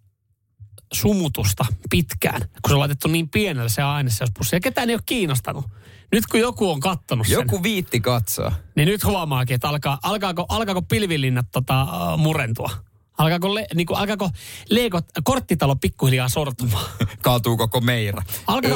[0.92, 4.56] sumutusta pitkään, kun se on laitettu niin pienelle se aineseospussi.
[4.56, 5.64] Ja ketään ei ole kiinnostanut.
[6.12, 8.52] Nyt kun joku on kattonut sen, Joku viitti katsoa.
[8.76, 11.88] niin nyt huomaakin, että alkaa, alkaako, alkaako pilvilinnat tota, äh,
[12.18, 12.70] murentua.
[13.18, 14.30] Alkaako, le, niin kuin, alkaako
[14.70, 16.84] leikot, korttitalo pikkuhiljaa sortumaan?
[17.22, 18.22] Kaatuu koko meira.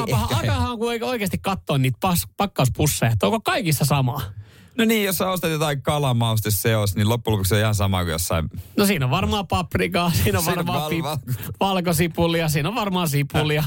[0.07, 4.21] Ei, ehkä- alkaahan kun oikeasti katsoa niitä pas, pakkauspusseja, että onko kaikissa samaa?
[4.79, 8.11] No niin, jos sä ostat jotain kalamausteseos, niin loppujen lopuksi se on ihan sama kuin
[8.11, 8.49] jossain...
[8.77, 11.17] No siinä on varmaan paprikaa, siinä on Siinä varmaan val- pi- val-
[11.59, 13.63] valkosipulia, siinä on varmaan sipulia.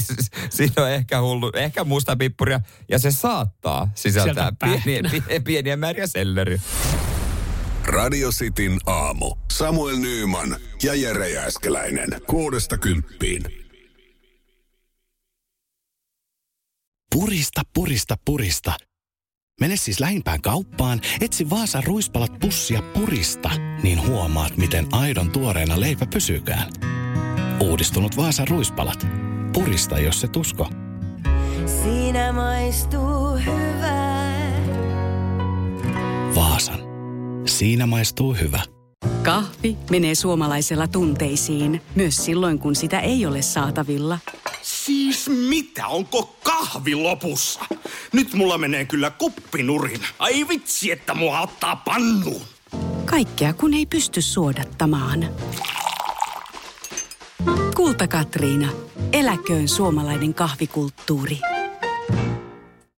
[0.50, 6.60] Siinä on ehkä hullu, ehkä mustapippuria, ja se saattaa sisältää pieniä, pieniä, pieniä määriä selleriä.
[7.84, 9.34] Radio Cityn aamu.
[9.52, 12.08] Samuel Nyyman ja Jere Jääskeläinen.
[12.26, 13.42] Kuudesta kymppiin.
[17.14, 18.72] Purista, purista, purista.
[19.60, 23.50] Mene siis lähimpään kauppaan, etsi Vaasan ruispalat pussia purista,
[23.82, 26.72] niin huomaat, miten aidon tuoreena leipä pysykään.
[27.60, 29.06] Uudistunut Vaasan ruispalat.
[29.52, 30.68] Purista, jos se tusko.
[31.82, 34.52] Siinä maistuu hyvää.
[36.34, 36.80] Vaasan.
[37.46, 38.60] Siinä maistuu hyvä.
[39.22, 44.18] Kahvi menee suomalaisella tunteisiin, myös silloin kun sitä ei ole saatavilla.
[44.84, 47.60] Siis mitä, onko kahvi lopussa?
[48.12, 50.00] Nyt mulla menee kyllä kuppinurin.
[50.18, 52.42] Ai vitsi, että mua ottaa pannuun.
[53.04, 55.28] Kaikkea kun ei pysty suodattamaan.
[57.76, 58.68] Kulta Katriina.
[59.12, 61.38] Eläköön suomalainen kahvikulttuuri.